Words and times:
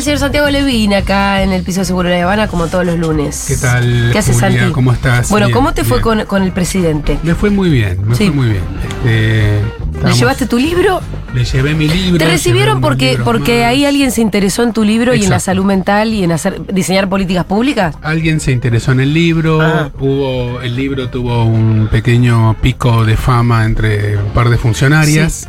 El 0.00 0.04
señor 0.04 0.18
Santiago 0.18 0.48
Levín 0.48 0.94
acá 0.94 1.42
en 1.42 1.52
el 1.52 1.62
piso 1.62 1.80
de 1.80 1.84
Seguro 1.84 2.08
de 2.08 2.16
La 2.16 2.22
Habana, 2.24 2.48
como 2.48 2.66
todos 2.68 2.86
los 2.86 2.98
lunes. 2.98 3.44
¿Qué 3.48 3.56
tal? 3.56 4.08
¿Qué 4.12 4.18
haces, 4.18 4.34
Julia? 4.40 4.58
Santi? 4.60 4.72
¿Cómo 4.72 4.92
estás? 4.92 5.28
Bueno, 5.30 5.46
Bien, 5.46 5.54
¿cómo 5.54 5.74
te 5.74 5.84
fue 5.84 6.00
con, 6.00 6.24
con 6.24 6.42
el 6.42 6.52
presidente? 6.52 7.18
Me 7.22 7.34
fue 7.34 7.50
muy 7.50 7.68
bien, 7.68 7.98
me 8.06 8.14
Sí. 8.14 8.26
fue 8.28 8.34
muy 8.36 8.46
bien. 8.48 8.62
Este, 9.04 9.60
¿Le 10.06 10.12
llevaste 10.14 10.46
tu 10.46 10.56
libro? 10.58 11.00
Le 11.34 11.44
llevé 11.44 11.74
mi 11.74 11.86
libro. 11.86 12.18
¿Te 12.18 12.26
recibieron 12.26 12.80
porque, 12.80 13.18
porque 13.22 13.60
más. 13.60 13.68
ahí 13.68 13.84
alguien 13.84 14.10
se 14.10 14.22
interesó 14.22 14.62
en 14.62 14.72
tu 14.72 14.82
libro 14.84 15.14
y 15.14 15.22
en 15.24 15.30
la 15.30 15.38
salud 15.38 15.64
mental 15.64 16.14
y 16.14 16.24
en 16.24 16.32
hacer 16.32 16.60
diseñar 16.72 17.08
políticas 17.08 17.44
públicas? 17.44 17.94
Alguien 18.02 18.40
se 18.40 18.52
interesó 18.52 18.92
en 18.92 19.00
el 19.00 19.12
libro, 19.12 19.60
Ah. 19.60 19.90
hubo 20.00 20.60
el 20.62 20.74
libro 20.76 21.10
tuvo 21.10 21.44
un 21.44 21.88
pequeño 21.90 22.56
pico 22.62 23.04
de 23.04 23.16
fama 23.18 23.64
entre 23.66 24.16
un 24.16 24.30
par 24.32 24.48
de 24.48 24.56
funcionarias. 24.56 25.48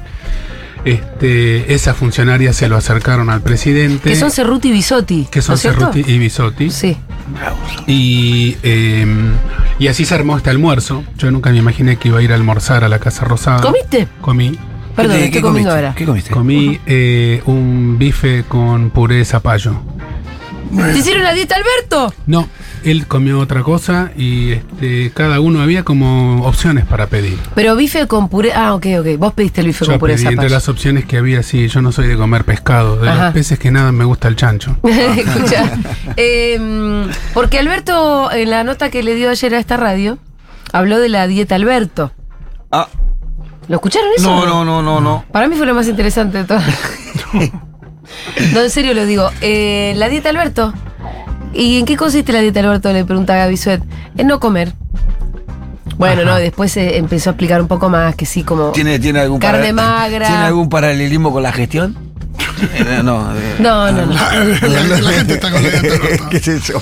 Este, 0.85 1.73
esas 1.73 1.95
funcionarias 1.95 2.55
se 2.55 2.67
lo 2.67 2.75
acercaron 2.77 3.29
al 3.29 3.41
presidente. 3.41 4.09
Que 4.09 4.15
son 4.15 4.31
Cerruti 4.31 4.69
y 4.69 4.71
Bisotti. 4.71 5.27
que 5.29 5.41
son 5.41 5.53
¿no? 5.53 5.57
Cerruti 5.57 6.03
y 6.07 6.17
Bisotti. 6.17 6.69
Sí. 6.71 6.97
Y, 7.87 8.57
eh, 8.63 9.05
y 9.79 9.87
así 9.87 10.05
se 10.05 10.15
armó 10.15 10.37
este 10.37 10.49
almuerzo. 10.49 11.03
Yo 11.17 11.31
nunca 11.31 11.49
me 11.51 11.57
imaginé 11.57 11.97
que 11.97 12.07
iba 12.09 12.19
a 12.19 12.21
ir 12.21 12.31
a 12.31 12.35
almorzar 12.35 12.83
a 12.83 12.89
la 12.89 12.99
Casa 12.99 13.25
Rosada. 13.25 13.61
¿Comiste? 13.61 14.07
Comí. 14.21 14.57
Perdón, 14.95 15.17
¿Qué- 15.17 15.25
estoy 15.25 15.31
qué 15.31 15.41
comiendo 15.41 15.69
comiste? 15.69 15.85
ahora. 15.87 15.95
¿Qué 15.95 16.05
comiste? 16.05 16.31
Comí 16.31 16.79
eh, 16.85 17.41
un 17.45 17.95
bife 17.97 18.43
con 18.47 18.89
puré 18.89 19.15
de 19.17 19.25
zapallo. 19.25 19.81
¿Te 20.75 20.97
hicieron 20.97 21.23
la 21.23 21.33
dieta, 21.33 21.55
Alberto? 21.55 22.13
No, 22.25 22.47
él 22.83 23.07
comió 23.07 23.39
otra 23.39 23.61
cosa 23.63 24.11
y 24.15 24.51
este, 24.51 25.11
cada 25.13 25.39
uno 25.39 25.61
había 25.61 25.83
como 25.83 26.43
opciones 26.45 26.85
para 26.85 27.07
pedir. 27.07 27.37
Pero 27.55 27.75
bife 27.75 28.07
con 28.07 28.29
puré. 28.29 28.53
Ah, 28.53 28.73
ok, 28.73 28.85
ok. 28.99 29.07
Vos 29.17 29.33
pediste 29.33 29.61
el 29.61 29.67
bife 29.67 29.85
Yo 29.85 29.91
con 29.91 29.99
puré 29.99 30.15
pedí 30.15 30.27
entre 30.27 30.49
las 30.49 30.67
opciones 30.69 31.05
que 31.05 31.17
había, 31.17 31.43
sí, 31.43 31.67
yo 31.67 31.81
no 31.81 31.91
soy 31.91 32.07
de 32.07 32.17
comer 32.17 32.45
pescado. 32.45 32.97
De 32.97 33.09
Ajá. 33.09 33.25
los 33.25 33.33
peces 33.33 33.59
que 33.59 33.71
nada 33.71 33.91
me 33.91 34.05
gusta 34.05 34.27
el 34.27 34.35
chancho. 34.35 34.77
Escucha, 34.83 35.77
eh, 36.17 37.07
porque 37.33 37.59
Alberto, 37.59 38.31
en 38.31 38.49
la 38.49 38.63
nota 38.63 38.89
que 38.89 39.03
le 39.03 39.15
dio 39.15 39.29
ayer 39.29 39.53
a 39.55 39.59
esta 39.59 39.77
radio, 39.77 40.17
habló 40.71 40.99
de 40.99 41.09
la 41.09 41.27
dieta 41.27 41.55
Alberto. 41.55 42.11
Ah, 42.71 42.87
¿Lo 43.67 43.75
escucharon 43.75 44.09
eso? 44.17 44.29
no, 44.29 44.45
no, 44.45 44.65
no, 44.65 44.81
no, 44.81 45.01
no. 45.01 45.25
Para 45.31 45.47
mí 45.47 45.55
fue 45.55 45.65
lo 45.65 45.75
más 45.75 45.87
interesante 45.87 46.39
de 46.39 46.43
todo. 46.45 46.59
no, 48.53 48.61
en 48.61 48.69
serio 48.69 48.93
lo 48.93 49.05
digo. 49.05 49.29
Eh, 49.41 49.93
la 49.97 50.09
dieta 50.09 50.29
Alberto. 50.29 50.73
¿Y 51.53 51.79
en 51.79 51.85
qué 51.85 51.97
consiste 51.97 52.31
la 52.31 52.39
dieta 52.39 52.59
Alberto? 52.61 52.91
Le 52.93 53.03
pregunta 53.05 53.35
Gaby 53.35 53.57
Suet. 53.57 53.81
En 54.17 54.27
no 54.27 54.39
comer. 54.39 54.73
Bueno, 55.97 56.21
Ajá. 56.21 56.31
no, 56.31 56.37
después 56.37 56.71
se 56.71 56.97
empezó 56.97 57.29
a 57.29 57.33
explicar 57.33 57.61
un 57.61 57.67
poco 57.67 57.89
más 57.89 58.15
que 58.15 58.25
sí, 58.25 58.43
como. 58.43 58.71
¿Tiene, 58.71 58.97
tiene 58.99 59.19
algún 59.19 59.39
Carne 59.39 59.71
magra. 59.73 60.27
¿Tiene 60.27 60.43
algún 60.43 60.69
paralelismo 60.69 61.31
con 61.31 61.43
la 61.43 61.51
gestión? 61.51 61.95
Eh, 62.73 63.01
no, 63.03 63.31
eh, 63.35 63.55
No, 63.59 63.91
no, 63.91 64.05
no. 64.05 64.13
La, 64.13 64.83
la 64.99 65.11
gente 65.11 65.33
está 65.35 65.51
con 65.51 65.61
la 65.63 65.69
dieta 65.69 65.95
Alberto. 65.95 66.29
¿Qué 66.29 66.37
es 66.37 66.47
eso? 66.47 66.81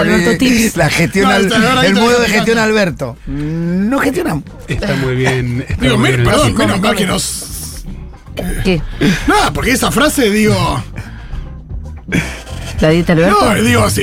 Alberto 0.00 0.30
eh, 0.32 0.36
Tips. 0.36 0.76
La 0.76 0.90
gestión, 0.90 1.28
No, 1.28 1.34
al- 1.34 1.84
el 1.86 1.94
modo 1.94 2.20
de 2.20 2.28
gestión 2.28 2.58
Alberto. 2.58 3.16
No 3.26 3.98
gestionamos. 4.00 4.44
Está 4.66 4.94
muy 4.96 5.14
bien. 5.14 5.64
Está 5.68 5.82
Digo, 5.82 5.96
muy 5.98 6.10
mira, 6.10 6.16
bien 6.22 6.28
el 6.28 6.34
perdón, 6.34 6.54
menos 6.56 6.80
mal 6.80 6.96
que 6.96 7.06
nos. 7.06 7.44
¿Qué? 8.64 8.82
Nada, 9.26 9.52
porque 9.52 9.72
esa 9.72 9.90
frase, 9.90 10.30
digo. 10.30 10.54
¿La 12.80 12.90
dieta 12.90 13.12
Alberto? 13.12 13.54
No, 13.54 13.62
digo 13.62 13.84
así. 13.84 14.02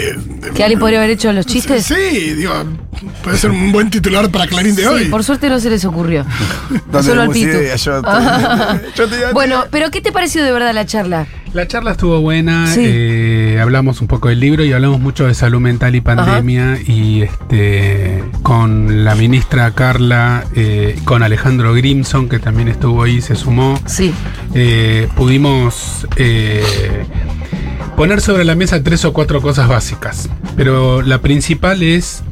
¿Que 0.53 0.63
alguien 0.63 0.79
podría 0.79 0.99
haber 0.99 1.11
hecho 1.11 1.31
los 1.31 1.45
chistes? 1.45 1.85
Sí, 1.85 2.33
digo, 2.35 2.53
puede 3.23 3.37
ser 3.37 3.51
un 3.51 3.71
buen 3.71 3.89
titular 3.89 4.29
para 4.29 4.47
Clarín 4.47 4.75
de 4.75 4.81
Sí, 4.83 4.87
hoy. 4.87 5.05
por 5.05 5.23
suerte 5.23 5.49
no 5.49 5.59
se 5.59 5.69
les 5.69 5.85
ocurrió. 5.85 6.25
Solo 7.01 7.21
al 7.23 7.29
Pitu. 7.29 7.51
yo 7.77 8.01
yo 8.97 9.07
Bueno, 9.33 9.63
pero 9.71 9.91
¿qué 9.91 10.01
te 10.01 10.11
pareció 10.11 10.43
de 10.43 10.51
verdad 10.51 10.73
la 10.73 10.85
charla? 10.85 11.25
La 11.53 11.67
charla 11.69 11.91
estuvo 11.91 12.19
buena, 12.19 12.67
Sí. 12.67 12.81
eh, 12.83 13.59
hablamos 13.61 14.01
un 14.01 14.07
poco 14.07 14.27
del 14.27 14.41
libro 14.41 14.65
y 14.65 14.73
hablamos 14.73 14.99
mucho 14.99 15.25
de 15.25 15.33
salud 15.33 15.61
mental 15.61 15.95
y 15.95 16.01
pandemia 16.01 16.77
y 16.85 17.21
este 17.21 18.21
con 18.43 19.05
la 19.05 19.15
ministra 19.15 19.71
Carla, 19.71 20.43
eh, 20.53 20.99
con 21.05 21.23
Alejandro 21.23 21.73
Grimson 21.73 22.27
que 22.27 22.39
también 22.39 22.67
estuvo 22.67 23.03
ahí, 23.03 23.21
se 23.21 23.35
sumó, 23.35 23.79
Sí. 23.85 24.13
eh, 24.53 25.07
pudimos 25.15 26.05
eh, 26.17 26.61
poner 27.95 28.21
sobre 28.21 28.43
la 28.43 28.55
mesa 28.55 28.83
tres 28.83 29.05
o 29.05 29.13
cuatro 29.13 29.41
cosas 29.41 29.67
básicas, 29.67 30.29
pero 30.55 31.01
la 31.01 31.19
principal 31.21 31.81
es 31.81 32.23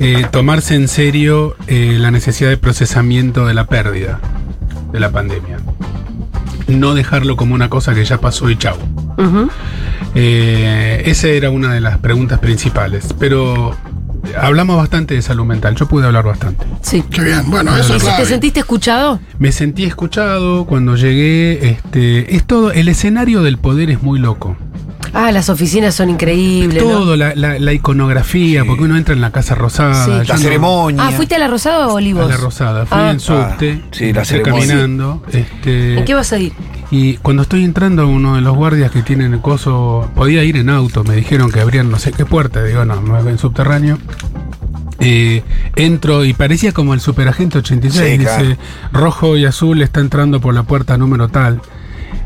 eh, 0.00 0.26
tomarse 0.30 0.74
en 0.74 0.88
serio 0.88 1.56
eh, 1.66 1.96
la 1.98 2.10
necesidad 2.10 2.50
de 2.50 2.56
procesamiento 2.56 3.46
de 3.46 3.54
la 3.54 3.66
pérdida 3.66 4.20
de 4.92 5.00
la 5.00 5.10
pandemia. 5.10 5.58
No 6.66 6.94
dejarlo 6.94 7.36
como 7.36 7.54
una 7.54 7.68
cosa 7.68 7.94
que 7.94 8.04
ya 8.04 8.20
pasó 8.20 8.50
y 8.50 8.56
chau. 8.56 8.76
Eh, 10.14 11.02
esa 11.06 11.28
era 11.28 11.50
una 11.50 11.72
de 11.72 11.80
las 11.80 11.98
preguntas 11.98 12.38
principales, 12.38 13.14
pero 13.18 13.76
hablamos 14.36 14.76
bastante 14.76 15.14
de 15.14 15.22
salud 15.22 15.44
mental, 15.44 15.76
yo 15.76 15.86
pude 15.86 16.06
hablar 16.06 16.24
bastante. 16.24 16.66
Sí. 16.82 17.04
Qué 17.10 17.22
bien, 17.22 17.42
bueno, 17.48 17.76
eso 17.76 17.96
es 17.96 18.04
¿Te 18.16 18.24
sentiste 18.24 18.60
escuchado? 18.60 19.20
Me 19.38 19.52
sentí 19.52 19.84
escuchado 19.84 20.64
cuando 20.66 20.96
llegué, 20.96 21.68
este, 21.68 22.34
es 22.34 22.44
todo, 22.44 22.72
el 22.72 22.88
escenario 22.88 23.42
del 23.42 23.58
poder 23.58 23.90
es 23.90 24.02
muy 24.02 24.18
loco. 24.18 24.56
Ah, 25.12 25.32
las 25.32 25.48
oficinas 25.48 25.94
son 25.94 26.10
increíbles. 26.10 26.82
¿no? 26.82 26.88
Todo, 26.90 27.16
la, 27.16 27.34
la- 27.34 27.58
la 27.58 27.72
iconografía, 27.72 28.64
porque 28.64 28.84
uno 28.84 28.96
entra 28.96 29.14
en 29.14 29.20
la 29.20 29.30
Casa 29.32 29.54
Rosada. 29.54 30.04
Sí. 30.04 30.10
La 30.28 30.34
no- 30.34 30.40
ceremonia. 30.40 31.06
Ah, 31.08 31.10
¿fuiste 31.12 31.34
a 31.34 31.38
la 31.38 31.48
Rosada 31.48 31.88
o 31.88 31.90
A 31.90 31.94
Olivos? 31.94 32.28
la 32.28 32.36
Rosada, 32.36 32.86
fui 32.86 32.98
Ah. 32.98 33.10
en 33.10 33.20
subte, 33.20 33.80
Ah, 33.82 33.88
sí, 33.92 34.12
la 34.12 34.22
estoy 34.22 34.38
ceremonia. 34.38 34.66
caminando. 34.68 35.22
Este, 35.32 35.98
¿En 35.98 36.04
qué 36.04 36.14
vas 36.14 36.32
a 36.32 36.38
ir? 36.38 36.52
Y 36.92 37.16
cuando 37.18 37.42
estoy 37.42 37.64
entrando, 37.64 38.06
uno 38.08 38.34
de 38.36 38.40
los 38.40 38.56
guardias 38.56 38.90
que 38.90 39.02
tienen 39.02 39.32
el 39.34 39.40
coso, 39.40 40.10
podía 40.14 40.42
ir 40.44 40.56
en 40.56 40.68
auto, 40.70 41.04
me 41.04 41.14
dijeron 41.16 41.50
que 41.50 41.60
abrían 41.60 41.90
no 41.90 41.98
sé 41.98 42.10
qué 42.12 42.24
puerta, 42.26 42.62
digo, 42.64 42.84
no, 42.84 43.00
me 43.00 43.22
voy 43.22 43.32
en 43.32 43.38
subterráneo. 43.38 43.98
Eh, 45.02 45.42
entro 45.76 46.24
y 46.26 46.34
parecía 46.34 46.72
como 46.72 46.92
el 46.92 47.00
superagente 47.00 47.58
86, 47.58 48.04
Sí, 48.12 48.18
dice, 48.18 48.36
claro. 48.36 48.56
rojo 48.92 49.36
y 49.36 49.46
azul 49.46 49.80
está 49.80 50.00
entrando 50.00 50.40
por 50.40 50.52
la 50.54 50.64
puerta 50.64 50.98
número 50.98 51.28
tal. 51.28 51.62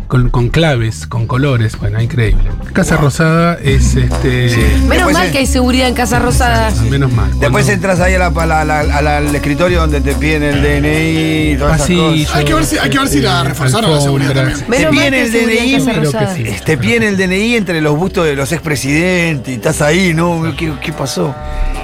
Con, 0.09 0.29
con 0.31 0.49
claves, 0.49 1.07
con 1.07 1.27
colores, 1.27 1.79
bueno, 1.79 2.01
increíble. 2.01 2.43
Casa 2.73 2.97
Rosada 2.97 3.55
es 3.63 3.97
este. 3.97 4.49
Menos 4.83 4.89
Después 4.91 5.15
mal 5.15 5.33
que 5.33 5.39
hay 5.39 5.47
seguridad 5.47 5.89
en 5.89 5.95
Casa 5.95 6.19
Rosada. 6.19 6.71
Menos 6.91 7.11
mal. 7.13 7.31
Después 7.41 7.51
Cuando- 7.65 7.73
entras 7.73 8.01
ahí 8.01 8.15
a 8.15 8.19
la- 8.19 8.27
a 8.27 8.47
la- 8.47 8.61
a 8.61 8.65
la- 8.65 8.81
a 8.81 9.03
la- 9.03 9.17
al 9.19 9.35
escritorio 9.35 9.81
donde 9.81 10.01
te 10.01 10.15
piden 10.15 10.43
el 10.43 10.63
DNI 10.63 11.53
y 11.53 11.57
todas 11.57 11.77
esas 11.77 11.81
Pasillo, 11.89 12.11
cosas. 12.11 12.37
Hay 12.37 12.45
que 12.45 12.55
ver 12.55 12.65
si- 12.67 12.79
hay 12.79 12.91
que 12.91 12.99
ver 12.99 13.09
si 13.09 13.21
la 13.21 13.45
reforzaron 13.45 13.91
la 13.91 14.01
seguridad 14.01 14.35
también. 14.35 14.59
Menos 14.69 14.77
Te 14.77 14.85
mal 14.85 14.91
piden 14.93 15.15
el 15.15 15.33
DNI. 15.33 16.61
Te 16.65 16.77
piden 16.79 17.03
el 17.03 17.17
DNI 17.17 17.57
entre 17.57 17.81
los 17.81 17.97
bustos 17.97 18.27
de 18.27 18.37
los 18.37 18.53
expresidentes 18.53 19.49
y 19.53 19.57
estás 19.57 19.81
ahí, 19.83 20.13
¿no? 20.15 20.43
¿Qué, 20.57 20.73
qué 20.83 20.93
pasó? 20.93 21.35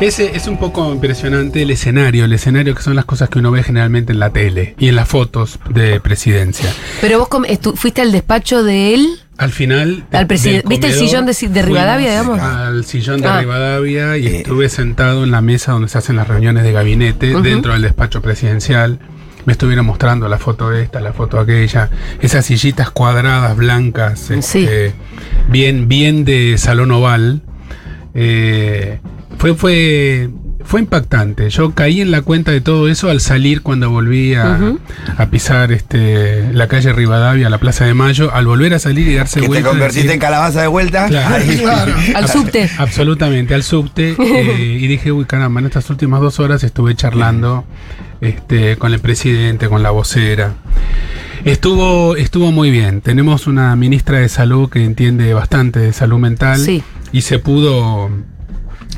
Ese 0.01 0.35
es 0.35 0.47
un 0.47 0.59
poco 0.59 0.93
impresionante 0.93 1.63
el 1.63 1.71
escenario, 1.71 2.25
el 2.25 2.33
escenario 2.33 2.75
que 2.75 2.83
son 2.83 2.95
las 2.97 3.05
cosas 3.05 3.29
que 3.29 3.39
uno 3.39 3.51
ve 3.51 3.63
generalmente 3.63 4.13
en 4.13 4.19
la 4.19 4.31
tele 4.31 4.75
y 4.79 4.89
en 4.89 4.97
las 4.97 5.09
fotos 5.09 5.59
de 5.69 6.01
presidencia. 6.01 6.73
Pero 7.03 7.19
vos 7.19 7.29
fuiste 7.77 8.01
al 8.01 8.10
despacho 8.13 8.63
de 8.63 8.95
él. 8.95 9.07
Al 9.39 9.51
final. 9.53 10.05
Al 10.13 10.27
presidente- 10.27 10.63
del 10.63 10.69
¿viste 10.69 10.87
el 10.89 10.93
comedor, 10.93 11.09
sillón 11.09 11.27
de- 11.27 11.61
de 11.61 11.67
Rivadavia, 11.67 12.11
digamos? 12.11 12.41
Al 12.41 12.85
sillón 12.85 13.21
de 13.23 13.29
Ah. 13.29 13.41
Rivadavia 13.41 14.17
y 14.19 14.27
Eh. 14.27 14.37
estuve 14.39 14.69
sentado 14.69 15.25
en 15.25 15.31
la 15.31 15.41
mesa 15.41 15.73
donde 15.73 15.89
se 15.89 15.97
hacen 15.99 16.17
las 16.17 16.29
reuniones 16.29 16.63
de 16.63 16.73
gabinete 16.73 17.35
dentro 17.41 17.73
del 17.73 17.83
despacho 17.83 18.21
presidencial. 18.21 18.99
Me 19.47 19.53
estuvieron 19.53 19.87
mostrando 19.87 20.29
la 20.29 20.37
foto 20.39 20.69
de 20.69 20.83
esta, 20.83 21.01
la 21.01 21.15
foto 21.15 21.41
aquella, 21.41 21.89
esas 22.21 22.45
sillitas 22.45 22.91
cuadradas 22.91 23.57
blancas, 23.57 24.21
Sí. 24.21 24.35
este, 24.65 24.93
bien, 25.49 25.89
bien 25.89 26.27
de 26.27 26.57
salón 26.59 26.91
oval. 26.91 27.41
Eh, 28.15 28.99
fue, 29.39 29.55
fue, 29.55 30.29
fue 30.65 30.81
impactante. 30.81 31.51
Yo 31.51 31.73
caí 31.75 32.01
en 32.01 32.11
la 32.11 32.23
cuenta 32.23 32.53
de 32.53 32.61
todo 32.61 32.89
eso 32.89 33.11
al 33.11 33.21
salir 33.21 33.63
cuando 33.63 33.91
volví 33.91 34.35
a, 34.35 34.77
pisar 35.31 35.73
este, 35.73 36.53
la 36.53 36.69
calle 36.69 36.93
Rivadavia, 36.93 37.49
la 37.51 37.59
Plaza 37.59 37.85
de 37.85 37.95
Mayo. 37.95 38.33
Al 38.33 38.47
volver 38.47 38.75
a 38.75 38.79
salir 38.79 39.09
y 39.09 39.15
darse 39.15 39.41
Que 39.41 39.43
te 39.43 39.49
vuelta. 39.49 39.69
convertiste 39.69 40.09
decir- 40.09 40.15
en 40.15 40.21
calabaza 40.21 40.63
de 40.63 40.69
vuelta. 40.69 41.07
Claro. 41.07 41.35
Ahí. 41.35 41.57
Claro. 41.61 41.95
Al 42.15 42.29
subte. 42.29 42.71
Absolutamente, 42.79 43.55
al 43.55 43.63
subte. 43.63 44.11
eh, 44.19 44.79
y 44.81 44.87
dije, 44.87 45.13
uy, 45.13 45.25
caramba, 45.25 45.61
en 45.61 45.67
estas 45.67 45.89
últimas 45.91 46.21
dos 46.21 46.41
horas 46.41 46.65
estuve 46.65 46.95
charlando 46.95 47.65
este, 48.21 48.77
con 48.77 48.93
el 48.93 49.01
presidente, 49.01 49.69
con 49.69 49.83
la 49.83 49.91
vocera. 49.91 50.55
Estuvo, 51.45 52.17
estuvo 52.17 52.53
muy 52.53 52.71
bien. 52.71 53.01
Tenemos 53.01 53.47
una 53.47 53.75
ministra 53.77 54.19
de 54.19 54.29
salud 54.29 54.69
que 54.69 54.85
entiende 54.85 55.33
bastante 55.33 55.81
de 55.81 55.93
salud 55.93 56.19
mental. 56.19 56.59
Sí. 56.59 56.83
Y 57.13 57.23
se 57.23 57.39
pudo. 57.39 58.11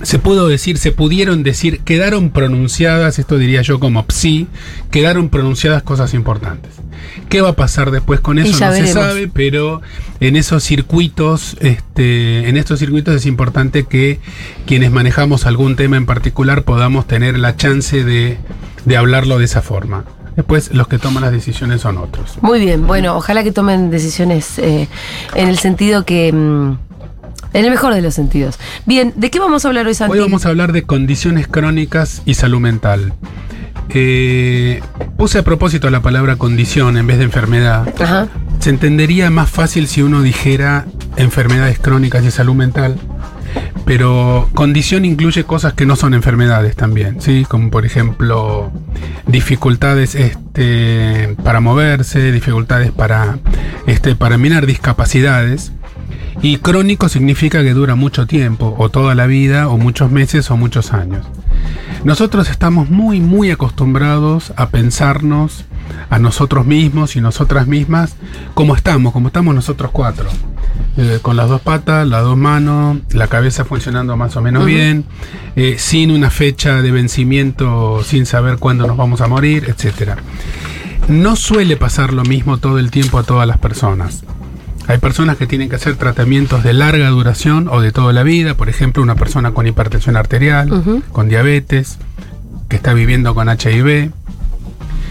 Se 0.02 0.18
pudo 0.18 0.48
decir, 0.48 0.78
se 0.78 0.90
pudieron 0.90 1.42
decir, 1.42 1.80
quedaron 1.80 2.30
pronunciadas, 2.30 3.18
esto 3.18 3.38
diría 3.38 3.62
yo 3.62 3.78
como 3.78 4.04
psi, 4.08 4.48
quedaron 4.90 5.28
pronunciadas 5.28 5.82
cosas 5.82 6.12
importantes. 6.14 6.72
¿Qué 7.28 7.40
va 7.40 7.50
a 7.50 7.56
pasar 7.56 7.90
después 7.90 8.20
con 8.20 8.38
eso? 8.38 8.50
No 8.64 8.72
se 8.72 8.86
sabe, 8.88 9.28
pero 9.28 9.80
en 10.18 10.34
esos 10.34 10.64
circuitos, 10.64 11.56
este, 11.60 12.48
en 12.48 12.56
estos 12.56 12.80
circuitos 12.80 13.14
es 13.14 13.26
importante 13.26 13.84
que 13.84 14.18
quienes 14.66 14.90
manejamos 14.90 15.46
algún 15.46 15.76
tema 15.76 15.96
en 15.96 16.06
particular 16.06 16.64
podamos 16.64 17.06
tener 17.06 17.38
la 17.38 17.56
chance 17.56 18.02
de, 18.02 18.38
de 18.84 18.96
hablarlo 18.96 19.38
de 19.38 19.44
esa 19.44 19.62
forma. 19.62 20.04
Después 20.34 20.72
los 20.72 20.88
que 20.88 20.98
toman 20.98 21.22
las 21.22 21.32
decisiones 21.32 21.82
son 21.82 21.98
otros. 21.98 22.38
Muy 22.40 22.58
bien, 22.58 22.86
bueno, 22.86 23.16
ojalá 23.16 23.44
que 23.44 23.52
tomen 23.52 23.90
decisiones 23.90 24.58
eh, 24.58 24.88
en 25.34 25.48
el 25.48 25.58
sentido 25.58 26.04
que... 26.04 26.32
mm, 26.32 26.91
en 27.52 27.64
el 27.64 27.70
mejor 27.70 27.94
de 27.94 28.02
los 28.02 28.14
sentidos. 28.14 28.58
Bien, 28.86 29.12
¿de 29.16 29.30
qué 29.30 29.38
vamos 29.38 29.64
a 29.64 29.68
hablar 29.68 29.86
hoy, 29.86 29.94
Santi? 29.94 30.16
Hoy 30.16 30.24
vamos 30.24 30.46
a 30.46 30.48
hablar 30.48 30.72
de 30.72 30.82
condiciones 30.82 31.46
crónicas 31.48 32.22
y 32.24 32.34
salud 32.34 32.60
mental. 32.60 33.12
Eh, 33.90 34.80
puse 35.16 35.38
a 35.38 35.42
propósito 35.42 35.90
la 35.90 36.00
palabra 36.00 36.36
condición 36.36 36.96
en 36.96 37.06
vez 37.06 37.18
de 37.18 37.24
enfermedad. 37.24 37.92
Ajá. 38.00 38.28
Se 38.58 38.70
entendería 38.70 39.28
más 39.30 39.50
fácil 39.50 39.86
si 39.86 40.02
uno 40.02 40.22
dijera 40.22 40.86
enfermedades 41.16 41.78
crónicas 41.78 42.24
y 42.24 42.30
salud 42.30 42.54
mental. 42.54 42.96
Pero 43.84 44.48
condición 44.54 45.04
incluye 45.04 45.44
cosas 45.44 45.74
que 45.74 45.84
no 45.84 45.96
son 45.96 46.14
enfermedades 46.14 46.76
también, 46.76 47.20
¿sí? 47.20 47.44
Como 47.46 47.70
por 47.70 47.84
ejemplo 47.84 48.72
dificultades 49.26 50.14
este, 50.14 51.36
para 51.42 51.60
moverse, 51.60 52.32
dificultades 52.32 52.92
para, 52.92 53.38
este, 53.86 54.14
para 54.14 54.38
minar 54.38 54.64
discapacidades. 54.64 55.72
Y 56.40 56.58
crónico 56.58 57.08
significa 57.08 57.62
que 57.62 57.74
dura 57.74 57.94
mucho 57.94 58.26
tiempo, 58.26 58.74
o 58.78 58.88
toda 58.88 59.14
la 59.14 59.26
vida, 59.26 59.68
o 59.68 59.76
muchos 59.76 60.10
meses, 60.10 60.50
o 60.50 60.56
muchos 60.56 60.92
años. 60.92 61.26
Nosotros 62.04 62.48
estamos 62.50 62.90
muy, 62.90 63.20
muy 63.20 63.50
acostumbrados 63.50 64.52
a 64.56 64.70
pensarnos 64.70 65.64
a 66.10 66.18
nosotros 66.18 66.66
mismos 66.66 67.16
y 67.16 67.20
nosotras 67.20 67.66
mismas 67.66 68.16
como 68.54 68.74
estamos, 68.74 69.12
como 69.12 69.28
estamos 69.28 69.54
nosotros 69.54 69.90
cuatro. 69.92 70.28
Eh, 70.96 71.20
con 71.22 71.36
las 71.36 71.48
dos 71.48 71.60
patas, 71.60 72.06
las 72.06 72.22
dos 72.22 72.36
manos, 72.36 72.98
la 73.12 73.28
cabeza 73.28 73.64
funcionando 73.64 74.16
más 74.16 74.36
o 74.36 74.42
menos 74.42 74.66
bien, 74.66 75.04
eh, 75.56 75.76
sin 75.78 76.10
una 76.10 76.30
fecha 76.30 76.82
de 76.82 76.90
vencimiento, 76.90 78.02
sin 78.04 78.26
saber 78.26 78.58
cuándo 78.58 78.86
nos 78.86 78.96
vamos 78.96 79.20
a 79.20 79.28
morir, 79.28 79.64
etc. 79.68 80.18
No 81.08 81.36
suele 81.36 81.76
pasar 81.76 82.12
lo 82.12 82.24
mismo 82.24 82.58
todo 82.58 82.78
el 82.78 82.90
tiempo 82.90 83.18
a 83.18 83.22
todas 83.22 83.46
las 83.46 83.58
personas. 83.58 84.24
Hay 84.88 84.98
personas 84.98 85.36
que 85.36 85.46
tienen 85.46 85.68
que 85.68 85.76
hacer 85.76 85.96
tratamientos 85.96 86.64
de 86.64 86.72
larga 86.72 87.08
duración 87.10 87.68
o 87.68 87.80
de 87.80 87.92
toda 87.92 88.12
la 88.12 88.22
vida, 88.22 88.54
por 88.54 88.68
ejemplo, 88.68 89.02
una 89.02 89.14
persona 89.14 89.52
con 89.52 89.66
hipertensión 89.66 90.16
arterial, 90.16 91.02
con 91.12 91.28
diabetes, 91.28 91.98
que 92.68 92.76
está 92.76 92.92
viviendo 92.92 93.34
con 93.34 93.48
HIV, 93.48 94.10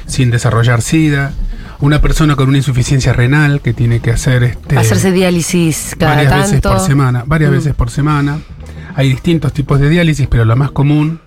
sin 0.08 0.30
desarrollar 0.30 0.82
SIDA, 0.82 1.32
una 1.80 2.02
persona 2.02 2.36
con 2.36 2.50
una 2.50 2.58
insuficiencia 2.58 3.14
renal 3.14 3.62
que 3.62 3.74
tiene 3.74 4.02
que 4.02 4.12
hacer 4.12 4.44
este, 4.44 4.78
Hacerse 4.78 5.12
diálisis 5.12 5.96
cada 5.98 6.16
varias 6.16 6.32
tanto. 6.32 6.48
veces 6.48 6.62
por 6.62 6.80
semana, 6.80 7.24
varias 7.26 7.52
veces 7.52 7.74
por 7.74 7.90
semana. 7.90 8.40
Hay 8.96 9.10
distintos 9.10 9.54
tipos 9.54 9.80
de 9.80 9.90
diálisis, 9.90 10.28
pero 10.28 10.46
la 10.46 10.56
más 10.56 10.72
común 10.72 11.22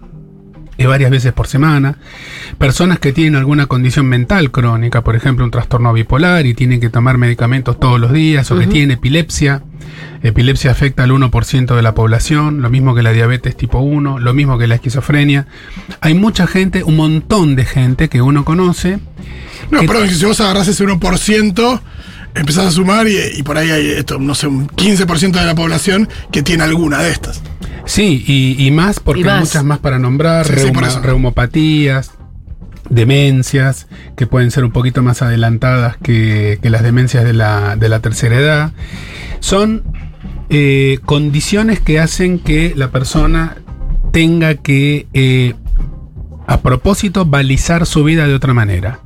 es 0.79 0.87
varias 0.87 1.11
veces 1.11 1.33
por 1.33 1.47
semana. 1.47 1.97
Personas 2.59 2.99
que 2.99 3.13
tienen 3.13 3.37
alguna 3.37 3.67
condición 3.67 4.07
mental 4.07 4.51
crónica, 4.51 5.03
por 5.03 5.17
ejemplo, 5.17 5.45
un 5.45 5.51
trastorno 5.51 5.93
bipolar 5.93 6.47
y 6.47 6.55
tienen 6.55 6.81
que 6.81 6.91
tomar 6.91 7.19
medicamentos 7.19 7.79
todos 7.79 8.01
los 8.01 8.13
días, 8.13 8.51
o 8.51 8.59
que 8.59 8.67
tienen 8.67 8.93
epilepsia. 8.93 9.63
Epilepsia 10.23 10.71
afecta 10.71 11.05
al 11.05 11.11
1% 11.11 11.77
de 11.77 11.83
la 11.83 11.95
población, 11.95 12.63
lo 12.63 12.71
mismo 12.71 12.95
que 12.95 13.03
la 13.03 13.13
diabetes 13.13 13.57
tipo 13.57 13.81
1, 13.81 14.19
lo 14.19 14.35
mismo 14.35 14.59
que 14.59 14.67
la 14.67 14.77
esquizofrenia. 14.77 15.47
Hay 16.01 16.15
mucha 16.15 16.47
gente, 16.47 16.83
un 16.83 16.97
montón 16.97 17.57
de 17.57 17.65
gente 17.65 18.09
que 18.09 18.23
uno 18.23 18.45
conoce. 18.45 18.99
No, 19.71 19.81
que 19.81 20.09
si 20.09 20.25
vos 20.25 20.41
agarrás 20.41 20.69
ese 20.69 20.85
1%, 20.85 21.81
empezás 22.35 22.67
a 22.67 22.71
sumar 22.71 23.07
y, 23.07 23.19
y 23.37 23.43
por 23.43 23.59
ahí 23.59 23.71
hay 23.71 23.91
esto, 23.91 24.19
no 24.19 24.35
sé, 24.35 24.47
un 24.47 24.69
15% 24.69 25.33
de 25.33 25.45
la 25.45 25.55
población 25.55 26.09
que 26.33 26.43
tiene 26.43 26.65
alguna 26.65 27.03
de 27.03 27.11
estas. 27.11 27.43
Sí, 27.87 28.25
y, 28.27 28.67
y 28.67 28.71
más 28.71 28.99
porque 29.01 29.21
Y 29.21 29.25
hay 29.25 29.41
muchas 29.41 29.65
más 29.65 29.79
para 29.79 29.99
nombrar, 29.99 30.47
Sí, 30.47 30.53
reuma- 30.55 31.01
reumopatías, 31.03 32.13
demencias, 32.89 33.87
que 34.17 34.27
pueden 34.27 34.51
ser 34.51 34.65
un 34.65 34.71
poquito 34.71 35.03
más 35.03 35.23
adelantadas 35.23 35.97
que, 36.03 36.59
que 36.63 36.71
las 36.71 36.83
demencias 36.83 37.25
de 37.25 37.33
la, 37.33 37.77
de 37.77 37.89
la 37.89 38.01
tercera 38.01 38.37
edad. 38.39 38.73
Son 39.41 39.83
eh, 40.51 40.99
condiciones 41.05 41.81
que 41.81 42.01
hacen 42.01 42.39
que 42.39 42.73
la 42.77 42.89
persona 42.91 43.57
tenga 44.13 44.55
que, 44.55 45.07
eh, 45.13 45.55
a 46.47 46.61
propósito, 46.61 47.25
balizar 47.27 47.87
su 47.87 48.05
vida 48.05 48.27
de 48.27 48.35
otra 48.35 48.55
manera. 48.55 49.01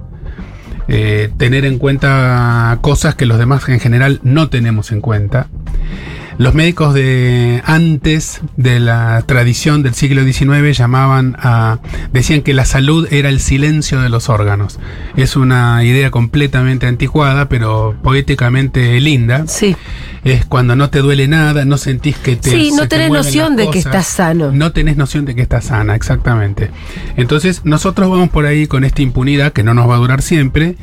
Eh, 0.91 1.31
tener 1.37 1.65
en 1.67 1.79
cuenta 1.79 2.79
cosas 2.81 3.15
que 3.15 3.27
los 3.27 3.39
demás 3.39 3.69
en 3.69 3.79
general 3.79 4.21
no 4.23 4.49
tenemos 4.49 4.91
en 4.91 5.01
cuenta. 5.03 5.49
Los 6.39 6.55
médicos 6.55 6.95
de 6.95 7.63
antes 7.67 8.41
de 8.57 8.79
la 8.79 9.23
tradición 9.27 9.83
del 9.83 9.95
siglo 9.95 10.23
XIX 10.23 10.79
llamaban 10.79 11.37
a. 11.41 11.81
decían 12.13 12.43
que 12.43 12.55
la 12.55 12.65
salud 12.65 13.09
era 13.11 13.29
el 13.29 13.41
silencio 13.41 14.01
de 14.01 14.09
los 14.09 14.29
órganos. 14.29 14.79
Es 15.17 15.35
una 15.35 15.83
idea 15.83 16.13
completamente 16.13 16.87
anticuada, 16.87 17.49
pero 17.49 17.97
poéticamente 18.05 19.01
linda. 19.01 19.49
Sí. 19.49 19.77
Es 20.25 20.45
cuando 20.45 20.77
no 20.77 20.91
te 20.91 21.01
duele 21.01 21.29
nada, 21.29 21.65
no 21.65 21.79
sentís 21.79 22.17
que 22.17 22.37
te. 22.37 22.51
Sí, 22.51 22.71
no 22.73 22.83
te 22.83 22.89
tenés 22.89 23.11
noción 23.11 23.57
de 23.57 23.71
que 23.71 23.79
estás 23.79 24.07
sano. 24.07 24.53
No 24.53 24.73
tenés 24.73 24.97
noción 24.97 25.25
de 25.25 25.35
que 25.35 25.43
estás 25.43 25.67
sana, 25.67 25.95
exactamente. 25.95 26.71
Entonces, 27.17 27.63
nosotros 27.65 28.11
vamos 28.11 28.31
por 28.31 28.47
ahí 28.47 28.67
con 28.67 28.85
esta 28.85 29.03
impunidad 29.03 29.53
que 29.53 29.63
no 29.63 29.75
nos 29.75 29.89
va 29.89 29.95
a 29.95 29.99
durar 29.99 30.23
siempre. 30.23 30.77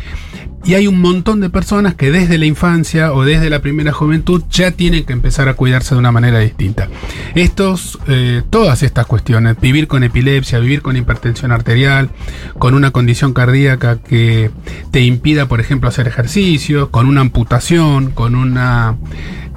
Y 0.65 0.73
hay 0.73 0.87
un 0.87 0.99
montón 0.99 1.41
de 1.41 1.51
personas 1.51 1.93
que 1.93 2.09
desde 2.09 2.39
la 2.39 2.47
infancia 2.47 3.13
o 3.13 3.23
desde 3.23 3.51
la 3.51 3.59
primera 3.59 3.93
juventud 3.93 4.43
ya 4.49 4.71
tienen 4.71 5.03
que 5.03 5.13
empezar 5.13 5.47
a 5.47 5.53
cuidarse 5.53 5.93
de 5.93 5.99
una 5.99 6.11
manera 6.11 6.39
distinta. 6.39 6.89
Estos, 7.35 7.99
eh, 8.07 8.41
todas 8.49 8.81
estas 8.81 9.05
cuestiones, 9.05 9.61
vivir 9.61 9.87
con 9.87 10.03
epilepsia, 10.03 10.57
vivir 10.57 10.81
con 10.81 10.97
hipertensión 10.97 11.51
arterial, 11.51 12.09
con 12.57 12.73
una 12.73 12.89
condición 12.89 13.33
cardíaca 13.33 13.99
que 13.99 14.49
te 14.89 15.01
impida, 15.01 15.47
por 15.47 15.59
ejemplo, 15.59 15.87
hacer 15.87 16.07
ejercicio, 16.07 16.89
con 16.89 17.05
una 17.05 17.21
amputación, 17.21 18.09
con 18.09 18.33
una 18.33 18.95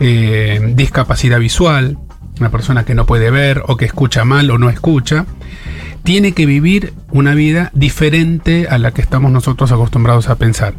eh, 0.00 0.73
discapacidad 0.75 1.38
visual, 1.38 1.99
una 2.40 2.50
persona 2.50 2.85
que 2.85 2.95
no 2.95 3.07
puede 3.07 3.31
ver 3.31 3.62
o 3.66 3.76
que 3.76 3.85
escucha 3.85 4.25
mal 4.25 4.50
o 4.50 4.59
no 4.59 4.71
escucha, 4.71 5.26
tiene 6.04 6.33
que 6.33 6.47
vivir 6.47 6.95
una 7.11 7.35
vida 7.35 7.71
diferente 7.75 8.66
a 8.69 8.78
la 8.78 8.92
que 8.92 9.02
estamos 9.02 9.31
nosotros 9.31 9.73
acostumbrados 9.73 10.28
a 10.28 10.37
pensar. 10.37 10.75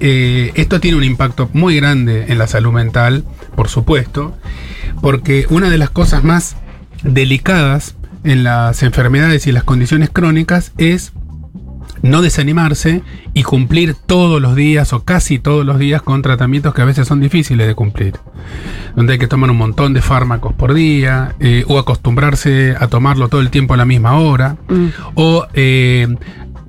Eh, 0.00 0.52
esto 0.54 0.80
tiene 0.80 0.96
un 0.96 1.04
impacto 1.04 1.48
muy 1.52 1.76
grande 1.76 2.26
en 2.28 2.38
la 2.38 2.46
salud 2.46 2.72
mental, 2.72 3.24
por 3.54 3.68
supuesto, 3.68 4.36
porque 5.00 5.46
una 5.50 5.70
de 5.70 5.78
las 5.78 5.90
cosas 5.90 6.24
más 6.24 6.56
delicadas 7.02 7.94
en 8.24 8.42
las 8.42 8.82
enfermedades 8.82 9.46
y 9.46 9.52
las 9.52 9.64
condiciones 9.64 10.10
crónicas 10.10 10.72
es 10.78 11.12
no 12.04 12.22
desanimarse 12.22 13.02
y 13.32 13.42
cumplir 13.42 13.94
todos 13.94 14.40
los 14.40 14.54
días 14.54 14.92
o 14.92 15.04
casi 15.04 15.38
todos 15.38 15.64
los 15.66 15.78
días 15.78 16.02
con 16.02 16.22
tratamientos 16.22 16.74
que 16.74 16.82
a 16.82 16.84
veces 16.84 17.08
son 17.08 17.18
difíciles 17.20 17.66
de 17.66 17.74
cumplir. 17.74 18.14
Donde 18.94 19.14
hay 19.14 19.18
que 19.18 19.26
tomar 19.26 19.50
un 19.50 19.56
montón 19.56 19.94
de 19.94 20.02
fármacos 20.02 20.52
por 20.52 20.74
día 20.74 21.34
eh, 21.40 21.64
o 21.66 21.78
acostumbrarse 21.78 22.76
a 22.78 22.86
tomarlo 22.88 23.28
todo 23.28 23.40
el 23.40 23.50
tiempo 23.50 23.74
a 23.74 23.76
la 23.76 23.84
misma 23.86 24.18
hora 24.18 24.56
Mm. 24.68 24.86
o 25.14 25.46
eh, 25.54 26.06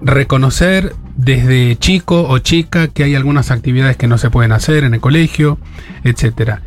reconocer 0.01 0.93
desde 1.17 1.75
chico 1.77 2.27
o 2.27 2.37
chica 2.39 2.87
que 2.87 3.03
hay 3.03 3.15
algunas 3.15 3.51
actividades 3.51 3.97
que 3.97 4.07
no 4.07 4.17
se 4.17 4.29
pueden 4.29 4.51
hacer 4.51 4.83
en 4.83 4.93
el 4.93 4.99
colegio, 5.01 5.57
etcétera. 6.03 6.61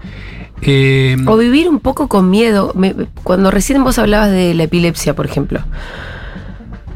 Eh, 0.63 1.17
O 1.27 1.37
vivir 1.37 1.69
un 1.69 1.79
poco 1.81 2.09
con 2.09 2.31
miedo. 2.31 2.73
Me- 2.75 2.95
cuando 3.23 3.51
recién 3.51 3.83
vos 3.85 3.99
hablabas 3.99 4.31
de 4.31 4.55
la 4.55 4.65
epilepsia, 4.65 5.15
por 5.15 5.25
ejemplo. 5.27 5.61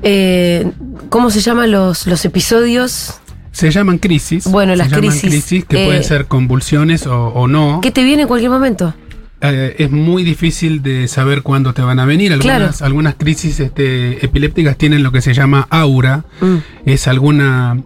Eh, 0.03 0.71
¿Cómo 1.09 1.31
se 1.31 1.41
llaman 1.41 1.71
los, 1.71 2.07
los 2.07 2.25
episodios? 2.25 3.15
se 3.53 3.71
llaman 3.71 3.99
crisis. 3.99 4.47
Bueno, 4.47 4.73
se 4.73 4.79
las 4.79 4.89
llaman 4.91 5.19
crisis, 5.19 5.65
que 5.67 5.83
eh, 5.83 5.87
pueden 5.87 6.05
ser 6.05 6.25
convulsiones 6.27 7.07
o, 7.07 7.29
o 7.29 7.47
no. 7.49 7.81
Que 7.83 7.91
te 7.91 8.03
viene 8.03 8.23
en 8.23 8.29
cualquier 8.29 8.51
momento. 8.51 8.95
Eh, 9.43 9.75
es 9.79 9.91
muy 9.91 10.23
difícil 10.23 10.83
de 10.83 11.07
saber 11.09 11.43
cuándo 11.43 11.75
te 11.75 11.83
van 11.83 11.99
a 11.99 12.05
venir. 12.07 12.33
Algunas, 12.33 12.77
Claro. 12.77 12.87
algunas 12.87 13.17
crisis 13.17 13.61
este, 13.61 14.25
epilépticas 14.25 14.79
tienen 14.79 15.03
lo 15.03 15.13
que 15.13 15.21
se 15.21 15.35
llama 15.35 15.67
aura. 15.69 16.25
Mm. 16.41 16.57
Es 16.87 17.09
alguna 17.09 17.77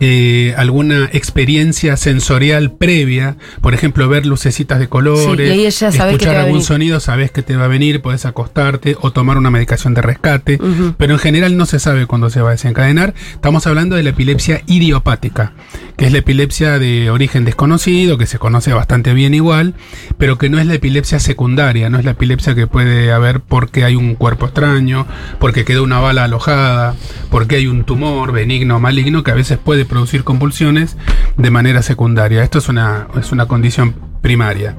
eh, 0.00 0.54
alguna 0.56 1.10
experiencia 1.12 1.96
sensorial 1.98 2.72
previa, 2.72 3.36
por 3.60 3.74
ejemplo, 3.74 4.08
ver 4.08 4.24
lucecitas 4.24 4.78
de 4.78 4.88
colores, 4.88 5.50
Sí, 5.50 5.66
escuchar 5.66 6.36
algún 6.36 6.62
sonido, 6.62 7.00
sabes 7.00 7.30
que 7.30 7.42
te 7.42 7.54
va 7.56 7.66
a 7.66 7.68
venir, 7.68 8.00
puedes 8.00 8.24
acostarte 8.24 8.96
o 9.00 9.12
tomar 9.12 9.36
una 9.36 9.50
medicación 9.50 9.92
de 9.92 10.02
rescate, 10.02 10.58
pero 10.96 11.12
en 11.12 11.18
general 11.18 11.56
no 11.58 11.66
se 11.66 11.78
sabe 11.78 12.06
cuándo 12.06 12.30
se 12.30 12.40
va 12.40 12.48
a 12.48 12.52
desencadenar. 12.52 13.14
Estamos 13.34 13.66
hablando 13.66 13.96
de 13.96 14.02
la 14.02 14.10
epilepsia 14.10 14.62
idiopática, 14.66 15.52
que 15.96 16.06
es 16.06 16.12
la 16.12 16.18
epilepsia 16.18 16.78
de 16.78 17.10
origen 17.10 17.44
desconocido, 17.44 18.16
que 18.16 18.26
se 18.26 18.38
conoce 18.38 18.72
bastante 18.72 19.12
bien 19.12 19.34
igual, 19.34 19.74
pero 20.16 20.38
que 20.38 20.48
no 20.48 20.58
es 20.58 20.66
la 20.66 20.74
epilepsia 20.74 21.20
secundaria, 21.20 21.90
no 21.90 21.98
es 21.98 22.06
la 22.06 22.12
epilepsia 22.12 22.54
que 22.54 22.66
puede 22.66 23.12
haber 23.12 23.40
porque 23.40 23.84
hay 23.84 23.96
un 23.96 24.14
cuerpo 24.14 24.46
extraño, 24.46 25.06
porque 25.38 25.66
quedó 25.66 25.82
una 25.82 26.00
bala 26.00 26.24
alojada, 26.24 26.94
porque 27.30 27.56
hay 27.56 27.66
un 27.66 27.84
tumor 27.84 28.32
benigno 28.32 28.76
o 28.76 28.80
maligno 28.80 29.22
que 29.22 29.30
a 29.30 29.34
veces 29.34 29.58
puede 29.58 29.84
producir 29.90 30.24
convulsiones 30.24 30.96
de 31.36 31.50
manera 31.50 31.82
secundaria. 31.82 32.42
Esto 32.42 32.58
es 32.58 32.68
una, 32.68 33.08
es 33.18 33.32
una 33.32 33.46
condición 33.46 33.94
primaria. 34.22 34.76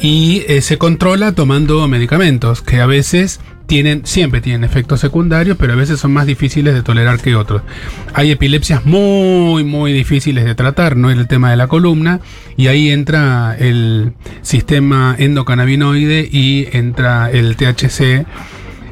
Y 0.00 0.44
eh, 0.48 0.62
se 0.62 0.78
controla 0.78 1.32
tomando 1.32 1.86
medicamentos 1.86 2.62
que 2.62 2.80
a 2.80 2.86
veces 2.86 3.38
tienen, 3.66 4.04
siempre 4.04 4.40
tienen 4.40 4.64
efectos 4.64 4.98
secundarios, 4.98 5.56
pero 5.56 5.74
a 5.74 5.76
veces 5.76 6.00
son 6.00 6.12
más 6.12 6.26
difíciles 6.26 6.74
de 6.74 6.82
tolerar 6.82 7.20
que 7.20 7.36
otros. 7.36 7.62
Hay 8.14 8.32
epilepsias 8.32 8.84
muy, 8.84 9.62
muy 9.62 9.92
difíciles 9.92 10.44
de 10.44 10.56
tratar, 10.56 10.96
no 10.96 11.10
es 11.10 11.18
el 11.18 11.28
tema 11.28 11.50
de 11.50 11.56
la 11.56 11.68
columna, 11.68 12.20
y 12.56 12.66
ahí 12.66 12.90
entra 12.90 13.54
el 13.56 14.14
sistema 14.42 15.14
endocannabinoide 15.16 16.28
y 16.32 16.66
entra 16.72 17.30
el 17.30 17.54
THC 17.54 18.26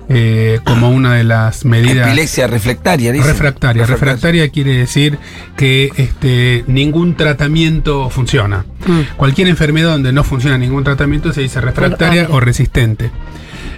eh, 0.08 0.60
como 0.64 0.90
una 0.90 1.14
de 1.14 1.24
las 1.24 1.64
medidas. 1.64 2.08
Epilepsia 2.08 2.46
reflectaria, 2.46 3.12
dice. 3.12 3.26
Refractaria. 3.26 3.84
Refractaria 3.86 4.48
quiere 4.48 4.72
decir 4.76 5.18
que 5.56 5.90
este, 5.96 6.64
ningún 6.66 7.14
tratamiento 7.14 8.08
funciona. 8.10 8.64
Mm. 8.86 9.16
Cualquier 9.16 9.48
enfermedad 9.48 9.90
donde 9.90 10.12
no 10.12 10.24
funciona 10.24 10.56
ningún 10.58 10.84
tratamiento 10.84 11.32
se 11.32 11.42
dice 11.42 11.60
refractaria 11.60 12.24
Ah, 12.30 12.32
o 12.34 12.40
resistente. 12.40 13.10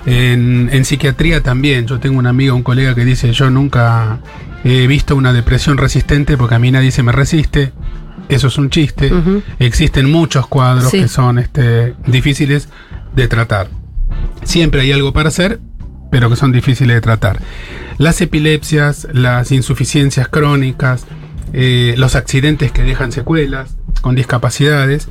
En, 0.07 0.71
en 0.73 0.85
psiquiatría 0.85 1.43
también. 1.43 1.87
Yo 1.87 1.99
tengo 1.99 2.19
un 2.19 2.27
amigo, 2.27 2.55
un 2.55 2.63
colega 2.63 2.95
que 2.95 3.05
dice, 3.05 3.33
yo 3.33 3.51
nunca 3.51 4.21
he 4.65 4.87
visto 4.87 5.17
una 5.17 5.33
depresión 5.33 5.79
resistente 5.79 6.37
porque 6.37 6.55
a 6.55 6.59
mí 6.59 6.71
nadie 6.71 6.91
se 6.91 7.03
me 7.03 7.13
resiste. 7.13 7.73
Eso 8.29 8.47
es 8.47 8.57
un 8.59 8.71
chiste. 8.71 9.11
Existen 9.59 10.11
muchos 10.11 10.47
cuadros 10.47 10.91
Sí. 10.91 11.01
que 11.01 11.09
son 11.09 11.39
este, 11.41 11.95
difíciles 12.07 12.69
de 13.17 13.27
tratar. 13.27 13.69
Siempre 14.45 14.83
hay 14.83 14.93
algo 14.93 15.13
para 15.13 15.29
hacer, 15.31 15.59
pero 16.11 16.29
que 16.29 16.37
son 16.37 16.53
difíciles 16.53 16.97
de 16.97 17.01
tratar. 17.01 17.41
Las 17.99 18.21
epilepsias, 18.21 19.09
las 19.13 19.53
insuficiencias 19.53 20.29
crónicas, 20.29 21.07
eh, 21.53 21.95
los 21.97 22.17
accidentes 22.17 22.73
que 22.73 22.83
dejan 22.83 23.13
secuelas 23.13 23.77
con 24.01 24.15
discapacidades, 24.15 25.09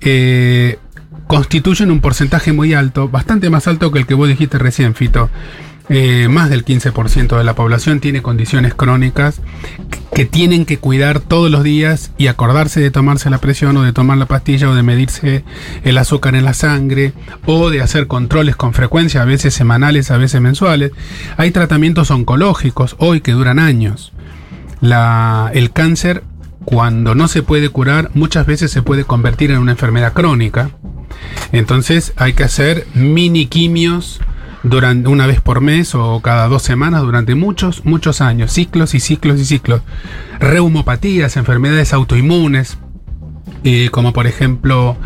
eh, 0.00 0.78
constituyen 1.26 1.90
un 1.90 2.00
porcentaje 2.00 2.52
muy 2.52 2.74
alto, 2.74 3.08
bastante 3.08 3.50
más 3.50 3.68
alto 3.68 3.92
que 3.92 3.98
el 3.98 4.06
que 4.06 4.14
vos 4.14 4.28
dijiste 4.28 4.58
recién, 4.58 4.94
Fito. 4.94 5.30
Eh, 5.90 6.28
más 6.28 6.50
del 6.50 6.64
15% 6.66 7.38
de 7.38 7.44
la 7.44 7.54
población 7.54 8.00
tiene 8.00 8.20
condiciones 8.20 8.74
crónicas 8.74 9.40
que- 10.14 10.26
tienen 10.26 10.66
que 10.66 10.76
cuidar 10.78 11.20
todos 11.20 11.50
los 11.50 11.62
días 11.64 12.10
y 12.18 12.26
acordarse 12.26 12.80
de 12.80 12.90
tomarse 12.90 13.30
la 13.30 13.38
presión 13.38 13.76
o 13.78 13.82
de 13.82 13.92
tomar 13.94 14.18
la 14.18 14.26
pastilla 14.26 14.68
o 14.68 14.74
de 14.74 14.82
medirse 14.82 15.44
el 15.84 15.96
azúcar 15.96 16.34
en 16.34 16.44
la 16.44 16.52
sangre 16.52 17.12
o 17.46 17.70
de 17.70 17.80
hacer 17.80 18.06
controles 18.06 18.54
con 18.56 18.74
frecuencia, 18.74 19.22
a 19.22 19.24
veces 19.24 19.54
semanales, 19.54 20.10
a 20.10 20.18
veces 20.18 20.40
mensuales. 20.42 20.92
Hay 21.38 21.52
tratamientos 21.52 22.10
oncológicos 22.10 22.94
hoy 22.98 23.20
que 23.22 23.32
duran 23.32 23.58
años. 23.58 24.12
El 24.82 25.70
cáncer, 25.72 26.22
cuando 26.64 27.14
no 27.14 27.28
se 27.28 27.42
puede 27.42 27.70
curar, 27.70 28.10
muchas 28.14 28.44
veces 28.46 28.70
se 28.70 28.82
puede 28.82 29.04
convertir 29.04 29.50
en 29.52 29.58
una 29.58 29.72
enfermedad 29.72 30.12
crónica. 30.12 30.70
Entonces 31.52 32.12
hay 32.16 32.34
que 32.34 32.44
hacer 32.44 32.86
mini 32.94 33.46
quimios 33.46 34.20
durante 34.68 35.08
una 35.08 35.26
vez 35.26 35.40
por 35.40 35.60
mes 35.60 35.94
o 35.94 36.20
cada 36.20 36.48
dos 36.48 36.62
semanas 36.62 37.02
durante 37.02 37.34
muchos, 37.34 37.84
muchos 37.84 38.20
años, 38.20 38.52
ciclos 38.52 38.94
y 38.94 39.00
ciclos 39.00 39.40
y 39.40 39.44
ciclos. 39.44 39.82
Reumopatías, 40.40 41.36
enfermedades 41.36 41.92
autoinmunes, 41.92 42.78
eh, 43.64 43.88
como 43.90 44.12
por 44.12 44.26
ejemplo 44.26 44.96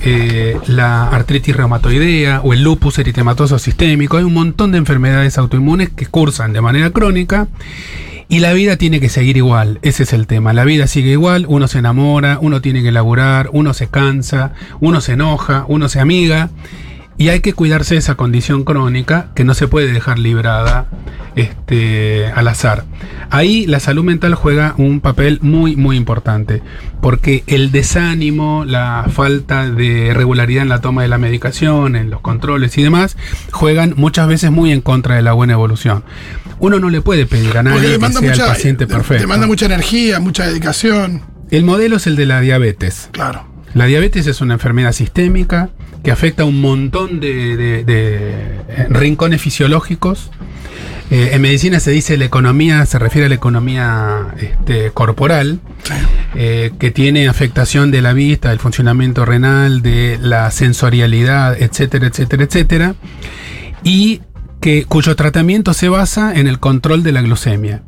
eh, 0.00 0.58
la 0.66 1.08
artritis 1.08 1.56
reumatoidea 1.56 2.40
o 2.42 2.52
el 2.52 2.62
lupus 2.62 2.98
eritematoso 2.98 3.58
sistémico. 3.58 4.16
Hay 4.16 4.24
un 4.24 4.34
montón 4.34 4.72
de 4.72 4.78
enfermedades 4.78 5.38
autoinmunes 5.38 5.90
que 5.90 6.06
cursan 6.06 6.52
de 6.52 6.60
manera 6.60 6.90
crónica 6.90 7.48
y 8.30 8.40
la 8.40 8.52
vida 8.52 8.76
tiene 8.76 9.00
que 9.00 9.08
seguir 9.08 9.38
igual, 9.38 9.78
ese 9.80 10.02
es 10.02 10.12
el 10.12 10.26
tema. 10.26 10.52
La 10.52 10.64
vida 10.64 10.86
sigue 10.86 11.12
igual, 11.12 11.46
uno 11.48 11.66
se 11.66 11.78
enamora, 11.78 12.38
uno 12.42 12.60
tiene 12.60 12.82
que 12.82 12.92
laburar, 12.92 13.48
uno 13.52 13.72
se 13.72 13.88
cansa, 13.88 14.52
uno 14.80 15.00
se 15.00 15.12
enoja, 15.12 15.64
uno 15.66 15.88
se 15.88 15.98
amiga. 15.98 16.50
Y 17.18 17.30
hay 17.30 17.40
que 17.40 17.52
cuidarse 17.52 17.94
de 17.94 17.98
esa 17.98 18.14
condición 18.14 18.62
crónica 18.62 19.30
que 19.34 19.44
no 19.44 19.52
se 19.52 19.66
puede 19.66 19.92
dejar 19.92 20.20
librada 20.20 20.86
este, 21.34 22.26
al 22.26 22.46
azar. 22.46 22.84
Ahí 23.30 23.66
la 23.66 23.80
salud 23.80 24.04
mental 24.04 24.34
juega 24.36 24.74
un 24.78 25.00
papel 25.00 25.40
muy, 25.42 25.76
muy 25.76 25.96
importante, 25.96 26.62
porque 27.02 27.42
el 27.48 27.72
desánimo, 27.72 28.64
la 28.64 29.06
falta 29.12 29.68
de 29.68 30.14
regularidad 30.14 30.62
en 30.62 30.68
la 30.68 30.80
toma 30.80 31.02
de 31.02 31.08
la 31.08 31.18
medicación, 31.18 31.96
en 31.96 32.08
los 32.08 32.20
controles 32.20 32.78
y 32.78 32.82
demás, 32.82 33.16
juegan 33.50 33.94
muchas 33.96 34.28
veces 34.28 34.52
muy 34.52 34.72
en 34.72 34.80
contra 34.80 35.16
de 35.16 35.22
la 35.22 35.32
buena 35.32 35.54
evolución. 35.54 36.04
Uno 36.60 36.78
no 36.78 36.88
le 36.88 37.00
puede 37.02 37.26
pedir 37.26 37.58
a 37.58 37.62
nadie 37.62 37.98
que 37.98 37.98
sea 37.98 38.08
mucha, 38.08 38.44
el 38.44 38.48
paciente 38.48 38.86
perfecto. 38.86 39.22
demanda 39.22 39.46
mucha 39.46 39.66
energía, 39.66 40.20
mucha 40.20 40.46
dedicación. 40.46 41.22
El 41.50 41.64
modelo 41.64 41.96
es 41.96 42.06
el 42.06 42.14
de 42.14 42.26
la 42.26 42.40
diabetes. 42.40 43.08
Claro. 43.12 43.47
La 43.74 43.86
diabetes 43.86 44.26
es 44.26 44.40
una 44.40 44.54
enfermedad 44.54 44.92
sistémica 44.92 45.70
que 46.02 46.10
afecta 46.10 46.42
a 46.42 46.46
un 46.46 46.60
montón 46.60 47.20
de, 47.20 47.56
de- 47.56 47.84
de, 47.84 48.18
eh, 48.68 48.86
rincones 48.90 49.40
fisiológicos. 49.42 50.30
Eh, 51.10 51.30
en 51.32 51.40
medicina 51.42 51.80
se 51.80 51.90
dice 51.90 52.16
la 52.18 52.26
economía, 52.26 52.84
se 52.86 52.98
refiere 52.98 53.26
a 53.26 53.28
la 53.30 53.34
economía 53.34 54.34
este, 54.38 54.90
corporal, 54.90 55.58
eh, 56.34 56.72
que 56.78 56.90
tiene 56.90 57.28
afectación 57.28 57.90
de 57.90 58.02
la 58.02 58.12
vista, 58.12 58.50
del 58.50 58.58
funcionamiento 58.58 59.24
renal, 59.24 59.80
de 59.82 60.18
la 60.20 60.50
sensorialidad, 60.50 61.60
etcétera, 61.60 62.08
etcétera, 62.08 62.44
etcétera, 62.44 62.94
y 63.82 64.20
que, 64.60 64.84
cuyo 64.84 65.16
tratamiento 65.16 65.72
se 65.72 65.88
basa 65.88 66.34
en 66.38 66.46
el 66.46 66.58
control 66.58 67.02
de 67.02 67.12
la 67.12 67.22
glucemia. 67.22 67.82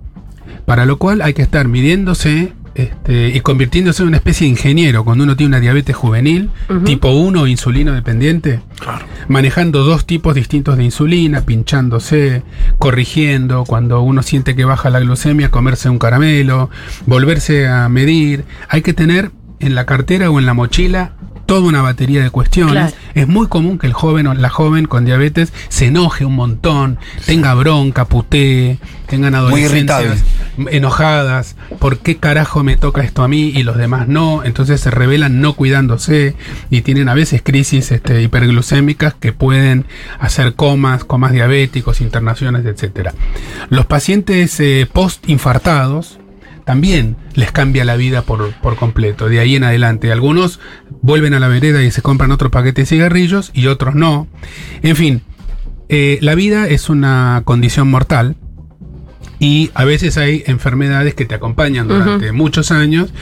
Para 0.64 0.86
lo 0.86 0.98
cual 0.98 1.20
hay 1.20 1.34
que 1.34 1.42
estar 1.42 1.68
midiéndose 1.68 2.52
este, 2.74 3.28
y 3.28 3.40
convirtiéndose 3.40 4.02
en 4.02 4.08
una 4.08 4.16
especie 4.18 4.44
de 4.46 4.50
ingeniero 4.52 5.04
cuando 5.04 5.24
uno 5.24 5.36
tiene 5.36 5.48
una 5.48 5.60
diabetes 5.60 5.96
juvenil, 5.96 6.50
tipo 6.84 7.10
1 7.10 7.46
insulino 7.46 7.92
dependiente, 7.92 8.60
Claro. 8.78 9.04
manejando 9.28 9.84
dos 9.84 10.06
tipos 10.06 10.34
distintos 10.34 10.76
de 10.76 10.84
insulina, 10.84 11.42
pinchándose, 11.42 12.42
corrigiendo, 12.78 13.64
cuando 13.64 14.00
uno 14.02 14.22
siente 14.22 14.56
que 14.56 14.64
baja 14.64 14.90
la 14.90 15.00
glucemia, 15.00 15.50
comerse 15.50 15.88
un 15.90 15.98
caramelo, 15.98 16.70
volverse 17.06 17.68
a 17.68 17.88
medir. 17.88 18.44
Hay 18.68 18.82
que 18.82 18.92
tener 18.94 19.30
en 19.60 19.74
la 19.74 19.84
cartera 19.86 20.30
o 20.30 20.38
en 20.38 20.46
la 20.46 20.54
mochila 20.54 21.12
toda 21.50 21.62
una 21.62 21.82
batería 21.82 22.22
de 22.22 22.30
cuestiones. 22.30 22.92
Claro. 22.92 22.96
Es 23.16 23.26
muy 23.26 23.48
común 23.48 23.76
que 23.76 23.88
el 23.88 23.92
joven 23.92 24.28
o 24.28 24.34
la 24.34 24.50
joven 24.50 24.86
con 24.86 25.04
diabetes 25.04 25.52
se 25.68 25.86
enoje 25.86 26.24
un 26.24 26.36
montón, 26.36 26.96
tenga 27.26 27.54
bronca, 27.54 28.04
putee, 28.04 28.78
tengan 29.08 29.32
Muy 29.32 29.40
adolescencias 29.64 30.22
enojadas, 30.70 31.56
¿por 31.80 31.98
qué 31.98 32.18
carajo 32.18 32.62
me 32.62 32.76
toca 32.76 33.02
esto 33.02 33.24
a 33.24 33.28
mí 33.28 33.48
y 33.48 33.64
los 33.64 33.76
demás 33.76 34.06
no? 34.06 34.44
Entonces 34.44 34.80
se 34.80 34.92
revelan 34.92 35.40
no 35.40 35.54
cuidándose 35.54 36.36
y 36.70 36.82
tienen 36.82 37.08
a 37.08 37.14
veces 37.14 37.42
crisis 37.42 37.90
este, 37.90 38.22
hiperglucémicas 38.22 39.14
que 39.14 39.32
pueden 39.32 39.86
hacer 40.20 40.54
comas, 40.54 41.02
comas 41.02 41.32
diabéticos, 41.32 42.00
internaciones, 42.00 42.64
etcétera. 42.64 43.12
Los 43.70 43.86
pacientes 43.86 44.60
eh, 44.60 44.88
post-infartados 44.92 46.19
también 46.70 47.16
les 47.34 47.50
cambia 47.50 47.84
la 47.84 47.96
vida 47.96 48.22
por, 48.22 48.52
por 48.62 48.76
completo, 48.76 49.28
de 49.28 49.40
ahí 49.40 49.56
en 49.56 49.64
adelante. 49.64 50.12
Algunos 50.12 50.60
vuelven 51.02 51.34
a 51.34 51.40
la 51.40 51.48
vereda 51.48 51.82
y 51.82 51.90
se 51.90 52.00
compran 52.00 52.30
otro 52.30 52.52
paquete 52.52 52.82
de 52.82 52.86
cigarrillos 52.86 53.50
y 53.54 53.66
otros 53.66 53.96
no. 53.96 54.28
En 54.80 54.94
fin, 54.94 55.22
eh, 55.88 56.18
la 56.20 56.36
vida 56.36 56.68
es 56.68 56.88
una 56.88 57.42
condición 57.44 57.90
mortal 57.90 58.36
y 59.40 59.72
a 59.74 59.84
veces 59.84 60.16
hay 60.16 60.44
enfermedades 60.46 61.14
que 61.14 61.24
te 61.24 61.34
acompañan 61.34 61.88
durante 61.88 62.30
muchos 62.30 62.70
años 62.70 63.12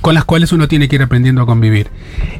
con 0.00 0.14
las 0.14 0.24
cuales 0.24 0.52
uno 0.52 0.66
tiene 0.66 0.88
que 0.88 0.96
ir 0.96 1.02
aprendiendo 1.02 1.42
a 1.42 1.46
convivir. 1.46 1.88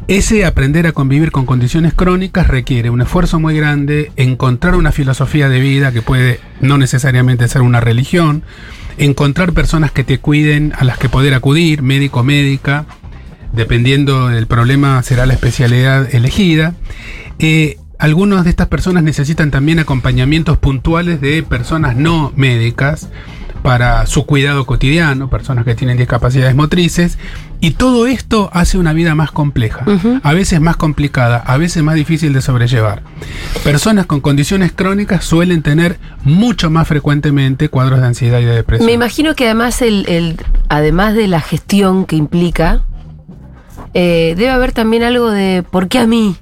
Ese 0.08 0.46
aprender 0.46 0.86
a 0.86 0.92
convivir 0.92 1.30
con 1.30 1.44
condiciones 1.44 1.92
crónicas 1.92 2.48
requiere 2.48 2.88
un 2.88 3.02
esfuerzo 3.02 3.38
muy 3.38 3.54
grande, 3.54 4.12
encontrar 4.16 4.76
una 4.76 4.92
filosofía 4.92 5.50
de 5.50 5.60
vida 5.60 5.92
que 5.92 6.00
puede 6.00 6.40
no 6.62 6.78
necesariamente 6.78 7.48
ser 7.48 7.60
una 7.60 7.80
religión, 7.80 8.44
encontrar 8.98 9.52
personas 9.52 9.92
que 9.92 10.04
te 10.04 10.18
cuiden, 10.18 10.72
a 10.76 10.84
las 10.84 10.98
que 10.98 11.08
poder 11.08 11.34
acudir, 11.34 11.82
médico, 11.82 12.22
médica, 12.22 12.86
dependiendo 13.52 14.28
del 14.28 14.46
problema 14.46 15.02
será 15.02 15.26
la 15.26 15.34
especialidad 15.34 16.14
elegida. 16.14 16.74
Eh, 17.38 17.78
algunas 17.98 18.44
de 18.44 18.50
estas 18.50 18.68
personas 18.68 19.02
necesitan 19.02 19.50
también 19.50 19.78
acompañamientos 19.78 20.58
puntuales 20.58 21.20
de 21.20 21.42
personas 21.42 21.96
no 21.96 22.32
médicas 22.36 23.08
para 23.62 24.04
su 24.06 24.26
cuidado 24.26 24.66
cotidiano, 24.66 25.30
personas 25.30 25.64
que 25.64 25.74
tienen 25.74 25.96
discapacidades 25.96 26.54
motrices, 26.54 27.18
y 27.64 27.70
todo 27.70 28.06
esto 28.06 28.50
hace 28.52 28.76
una 28.76 28.92
vida 28.92 29.14
más 29.14 29.30
compleja, 29.30 29.86
a 30.22 30.32
veces 30.34 30.60
más 30.60 30.76
complicada, 30.76 31.38
a 31.38 31.56
veces 31.56 31.82
más 31.82 31.94
difícil 31.94 32.32
de 32.34 32.42
sobrellevar. 32.42 33.02
Personas 33.62 34.04
con 34.04 34.20
condiciones 34.20 34.70
crónicas 34.72 35.24
suelen 35.24 35.62
tener 35.62 35.98
mucho 36.24 36.68
más 36.70 36.86
frecuentemente 36.86 37.70
cuadros 37.70 38.00
de 38.00 38.06
ansiedad 38.06 38.40
y 38.40 38.44
de 38.44 38.54
depresión. 38.56 38.86
Me 38.86 38.92
imagino 38.92 39.34
que 39.34 39.46
además, 39.46 39.80
el, 39.80 40.04
el- 40.08 40.36
además 40.68 41.14
de 41.14 41.26
la 41.26 41.40
gestión 41.40 42.04
que 42.04 42.16
implica, 42.16 42.82
eh, 43.94 44.34
debe 44.36 44.50
haber 44.50 44.72
también 44.72 45.02
algo 45.02 45.30
de 45.30 45.62
¿por 45.68 45.88
qué 45.88 46.00
a 46.00 46.06
mí? 46.06 46.36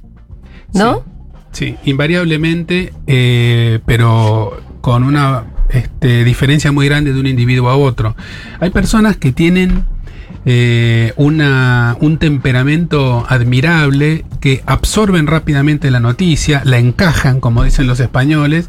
¿No? 0.74 1.04
Sí, 1.52 1.76
invariablemente, 1.84 2.92
eh, 3.06 3.78
pero 3.86 4.60
con 4.80 5.04
una 5.04 5.44
este, 5.70 6.24
diferencia 6.24 6.72
muy 6.72 6.86
grande 6.88 7.12
de 7.12 7.20
un 7.20 7.26
individuo 7.26 7.68
a 7.68 7.76
otro. 7.76 8.16
Hay 8.58 8.70
personas 8.70 9.16
que 9.18 9.30
tienen 9.32 9.84
eh, 10.44 11.12
una, 11.16 11.96
un 12.00 12.18
temperamento 12.18 13.24
admirable, 13.28 14.24
que 14.40 14.62
absorben 14.66 15.26
rápidamente 15.26 15.90
la 15.90 16.00
noticia, 16.00 16.62
la 16.64 16.78
encajan, 16.78 17.40
como 17.40 17.62
dicen 17.62 17.86
los 17.86 18.00
españoles, 18.00 18.68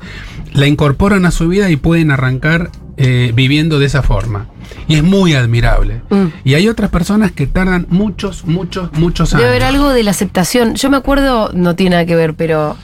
la 0.54 0.68
incorporan 0.68 1.26
a 1.26 1.32
su 1.32 1.48
vida 1.48 1.70
y 1.70 1.76
pueden 1.76 2.12
arrancar 2.12 2.70
eh, 2.98 3.32
viviendo 3.34 3.80
de 3.80 3.88
esa 3.88 4.04
forma. 4.04 4.48
Y 4.88 4.96
es 4.96 5.04
muy 5.04 5.34
admirable. 5.34 6.02
Mm. 6.10 6.26
Y 6.44 6.54
hay 6.54 6.68
otras 6.68 6.92
personas 6.92 7.32
que 7.32 7.48
tardan 7.48 7.88
muchos, 7.90 8.46
muchos, 8.46 8.92
muchos 8.94 9.34
años. 9.34 9.44
Debe 9.44 9.56
haber 9.56 9.64
algo 9.64 9.90
de 9.90 10.04
la 10.04 10.12
aceptación. 10.12 10.76
Yo 10.76 10.92
me 10.92 10.98
acuerdo, 10.98 11.52
no 11.54 11.76
tiene 11.76 11.92
nada 11.92 12.06
que 12.06 12.16
ver, 12.16 12.36
pero 12.36 12.78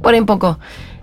por 0.00 0.14
un 0.14 0.26
poco. 0.26 0.58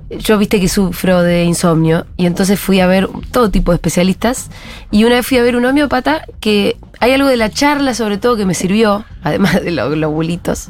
Yo 0.10 0.38
viste 0.38 0.60
que 0.60 0.67
sufro 0.67 1.22
de 1.24 1.43
insomnio 1.43 2.05
y 2.17 2.25
entonces 2.25 2.60
fui 2.60 2.79
a 2.79 2.88
ver 2.88 3.10
todo 3.32 3.50
tipo 3.50 3.72
de 3.72 3.77
especialistas 3.77 4.50
y 4.91 5.05
una 5.05 5.15
vez 5.15 5.25
fui 5.25 5.38
a 5.38 5.43
ver 5.43 5.55
un 5.55 5.65
homeópata 5.65 6.25
que 6.39 6.77
hay 7.04 7.12
algo 7.12 7.28
de 7.28 7.36
la 7.36 7.50
charla 7.50 7.94
sobre 7.94 8.18
todo 8.18 8.38
que 8.38 8.46
me 8.46 8.54
sirvió, 8.54 9.04
además 9.24 9.62
de 9.62 9.72
los 9.72 9.92
globulitos, 9.92 10.70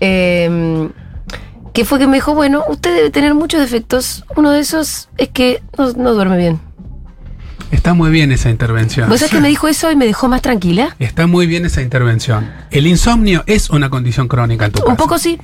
eh, 0.00 0.88
que 1.74 1.84
fue 1.84 1.98
que 1.98 2.06
me 2.06 2.16
dijo, 2.16 2.34
bueno, 2.34 2.64
usted 2.68 2.94
debe 2.94 3.10
tener 3.10 3.34
muchos 3.34 3.60
defectos, 3.60 4.24
uno 4.34 4.50
de 4.50 4.60
esos 4.60 5.10
es 5.18 5.28
que 5.28 5.62
no 5.76 6.14
duerme 6.14 6.38
bien. 6.38 6.71
Está 7.72 7.94
muy 7.94 8.10
bien 8.10 8.30
esa 8.30 8.50
intervención. 8.50 9.08
¿Vos 9.08 9.18
sabés 9.20 9.32
que 9.32 9.40
me 9.40 9.48
dijo 9.48 9.66
eso 9.66 9.90
y 9.90 9.96
me 9.96 10.06
dejó 10.06 10.28
más 10.28 10.42
tranquila? 10.42 10.94
Está 11.00 11.26
muy 11.26 11.46
bien 11.46 11.64
esa 11.64 11.82
intervención. 11.82 12.48
El 12.70 12.86
insomnio 12.86 13.42
es 13.46 13.70
una 13.70 13.90
condición 13.90 14.28
crónica 14.28 14.66
en 14.66 14.72
tu 14.72 14.80
Un 14.82 14.84
caso. 14.86 14.96
poco 14.98 15.18
sí. 15.18 15.38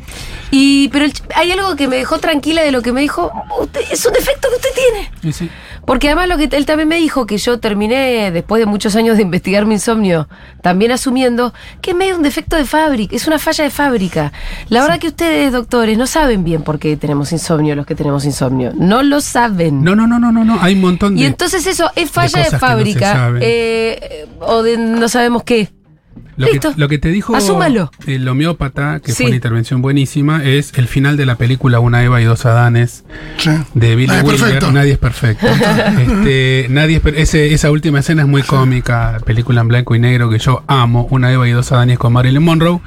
Y, 0.51 0.89
pero 0.91 1.05
el 1.07 1.13
hay 1.35 1.51
algo 1.53 1.75
que 1.75 1.89
me 1.89 1.97
dejó 1.97 2.19
tranquila 2.19 2.63
de 2.63 2.71
lo 2.71 2.83
que 2.83 2.93
me 2.93 3.01
dijo. 3.01 3.33
"Usted- 3.61 3.81
es 3.91 4.05
un 4.07 4.13
defecto 4.13 4.49
que 4.51 4.57
usted 4.57 4.69
tiene. 4.75 5.11
Sí, 5.23 5.33
sí. 5.33 5.51
Porque 5.85 6.09
además 6.09 6.29
lo 6.29 6.37
que 6.37 6.55
él 6.55 6.67
también 6.67 6.87
me 6.89 6.97
dijo, 6.97 7.27
que 7.27 7.39
yo 7.39 7.59
terminé, 7.61 8.31
después 8.31 8.61
de 8.61 8.67
muchos 8.67 8.95
años 8.95 9.17
de 9.17 9.23
investigar 9.23 9.65
mi 9.65 9.75
insomnio, 9.75 10.29
también 10.61 10.93
asumiendo 10.93 11.55
que 11.81 11.93
es 11.93 11.97
medio 11.97 12.15
un 12.15 12.23
defecto 12.23 12.57
de 12.57 12.67
fábrica, 12.67 13.17
es 13.17 13.27
una 13.27 13.39
falla 13.39 13.65
de 13.65 13.71
fábrica. 13.71 14.33
La 14.69 14.83
verdad 14.83 14.99
que 14.99 15.07
ustedes, 15.09 15.51
doctores, 15.51 15.97
no 15.97 16.07
saben 16.07 16.45
bien 16.45 16.63
por 16.63 16.79
qué 16.79 16.99
tenemos 16.99 17.33
insomnio 17.33 17.75
los 17.75 17.87
que 17.87 17.95
tenemos 17.95 18.27
insomnio. 18.27 18.73
No 18.77 19.03
lo 19.03 19.23
saben. 19.23 19.83
No, 19.83 19.97
no, 19.97 20.07
no, 20.07 20.19
no, 20.19 20.31
no, 20.31 20.45
no. 20.45 20.59
Hay 20.61 20.75
un 20.75 20.83
montón 20.83 21.15
de. 21.17 21.23
y 21.23 21.25
entonces 21.25 21.67
eso 21.67 21.91
es 21.97 22.11
falla 22.21 22.39
de, 22.39 22.45
que 22.45 22.45
no 22.45 22.51
se 22.51 22.59
fábrica. 22.59 23.13
saben. 23.13 23.43
eh, 23.45 24.27
o 24.41 24.63
de 24.63 24.77
no 24.79 25.09
sabemos 25.09 25.43
qué. 25.45 25.71
lo, 26.37 26.47
que, 26.47 26.53
listo. 26.53 26.73
lo 26.77 26.89
que 26.89 26.99
te 26.99 27.09
dijo 27.09 27.35
Asúmalo. 27.35 27.91
el 28.07 28.29
homeópata, 28.29 29.01
que 29.01 29.11
Sí. 29.11 29.17
fue 29.25 29.27
una 29.27 29.35
intervención 29.37 29.83
buenísima, 29.83 30.45
es 30.45 30.73
el 30.77 30.87
final 30.87 31.17
de 31.17 31.27
la 31.27 31.35
película 31.35 31.81
Una 31.81 32.03
Eva 32.05 32.21
y 32.21 32.25
dos 32.25 32.47
Adanes 32.47 33.05
Sí. 33.39 33.51
de 33.75 33.97
Billy 33.97 34.07
Nadie 34.07 34.21
es 34.21 34.25
Wilder. 34.27 34.41
perfecto. 34.41 34.73
Nadie 34.73 34.93
es 34.93 34.99
perfecto. 34.99 35.47
Este, 35.49 36.67
nadie 36.71 36.97
es 36.97 37.03
per- 37.03 37.17
ese- 37.19 37.53
esa 37.55 37.71
última 37.71 37.99
escena 38.01 38.23
es 38.23 38.29
muy 38.29 38.43
cómica, 38.43 39.19
película 39.25 39.61
en 39.63 39.69
blanco 39.69 39.95
y 39.95 39.99
negro 39.99 40.31
que 40.31 40.39
yo 40.39 40.63
amo, 40.69 41.07
Una 41.11 41.33
Eva 41.33 41.49
y 41.49 41.53
dos 41.53 41.73
Adanes 41.73 41.99
con 41.99 42.13
Marilyn 42.13 42.43
Monroe. 42.43 42.81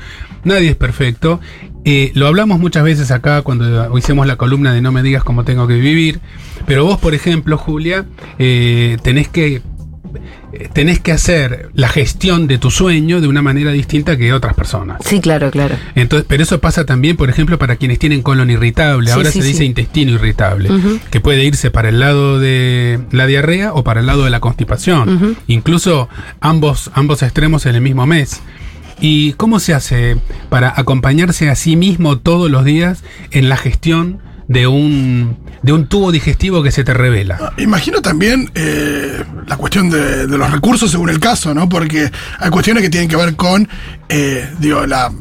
Nadie 0.43 0.69
es 0.69 0.75
perfecto. 0.75 1.39
Eh, 1.83 2.11
lo 2.15 2.27
hablamos 2.27 2.59
muchas 2.59 2.83
veces 2.83 3.11
acá 3.11 3.41
cuando 3.41 3.97
hicimos 3.97 4.27
la 4.27 4.35
columna 4.37 4.71
de 4.73 4.81
No 4.81 4.91
me 4.91 5.03
digas 5.03 5.23
cómo 5.23 5.43
tengo 5.43 5.67
que 5.67 5.75
vivir. 5.75 6.19
Pero 6.65 6.85
vos, 6.85 6.99
por 6.99 7.13
ejemplo, 7.13 7.57
Julia, 7.57 8.05
eh, 8.39 8.97
tenés 9.03 9.27
que 9.27 9.61
eh, 10.53 10.67
tenés 10.73 10.99
que 10.99 11.13
hacer 11.13 11.69
la 11.73 11.87
gestión 11.87 12.47
de 12.47 12.57
tu 12.57 12.71
sueño 12.71 13.21
de 13.21 13.27
una 13.27 13.41
manera 13.41 13.71
distinta 13.71 14.17
que 14.17 14.33
otras 14.33 14.53
personas. 14.53 14.99
Sí, 15.05 15.21
claro, 15.21 15.49
claro. 15.49 15.75
Entonces, 15.95 16.25
pero 16.27 16.43
eso 16.43 16.59
pasa 16.59 16.85
también, 16.85 17.15
por 17.15 17.29
ejemplo, 17.29 17.57
para 17.57 17.77
quienes 17.77 17.99
tienen 17.99 18.21
colon 18.21 18.49
irritable. 18.49 19.07
Sí, 19.07 19.13
Ahora 19.13 19.31
sí, 19.31 19.41
se 19.41 19.47
dice 19.47 19.63
intestino 19.63 20.11
irritable, 20.11 20.69
que 21.09 21.21
puede 21.21 21.45
irse 21.45 21.71
para 21.71 21.89
el 21.89 21.99
lado 21.99 22.39
de 22.39 22.99
la 23.11 23.27
diarrea 23.27 23.73
o 23.73 23.83
para 23.83 24.01
el 24.01 24.07
lado 24.07 24.25
de 24.25 24.29
la 24.29 24.41
constipación. 24.41 25.37
Incluso 25.47 26.09
ambos, 26.41 26.91
ambos 26.93 27.23
extremos 27.23 27.65
en 27.65 27.75
el 27.75 27.81
mismo 27.81 28.05
mes. 28.05 28.41
¿Y 28.99 29.33
cómo 29.33 29.59
se 29.59 29.73
hace 29.73 30.17
para 30.49 30.73
acompañarse 30.75 31.49
a 31.49 31.55
sí 31.55 31.75
mismo 31.75 32.19
todos 32.19 32.51
los 32.51 32.65
días 32.65 33.03
en 33.31 33.49
la 33.49 33.57
gestión 33.57 34.19
de 34.47 34.67
un, 34.67 35.37
de 35.61 35.73
un 35.73 35.87
tubo 35.87 36.11
digestivo 36.11 36.61
que 36.63 36.71
se 36.71 36.83
te 36.83 36.93
revela? 36.93 37.53
Imagino 37.57 38.01
también 38.01 38.51
eh, 38.55 39.23
la 39.47 39.57
cuestión 39.57 39.89
de, 39.89 40.27
de 40.27 40.37
los 40.37 40.51
recursos 40.51 40.91
según 40.91 41.09
el 41.09 41.19
caso, 41.19 41.53
¿no? 41.53 41.69
Porque 41.69 42.11
hay 42.39 42.49
cuestiones 42.49 42.83
que 42.83 42.89
tienen 42.89 43.09
que 43.09 43.15
ver 43.15 43.35
con, 43.35 43.67
eh, 44.09 44.49
digo, 44.59 44.85
la, 44.85 45.11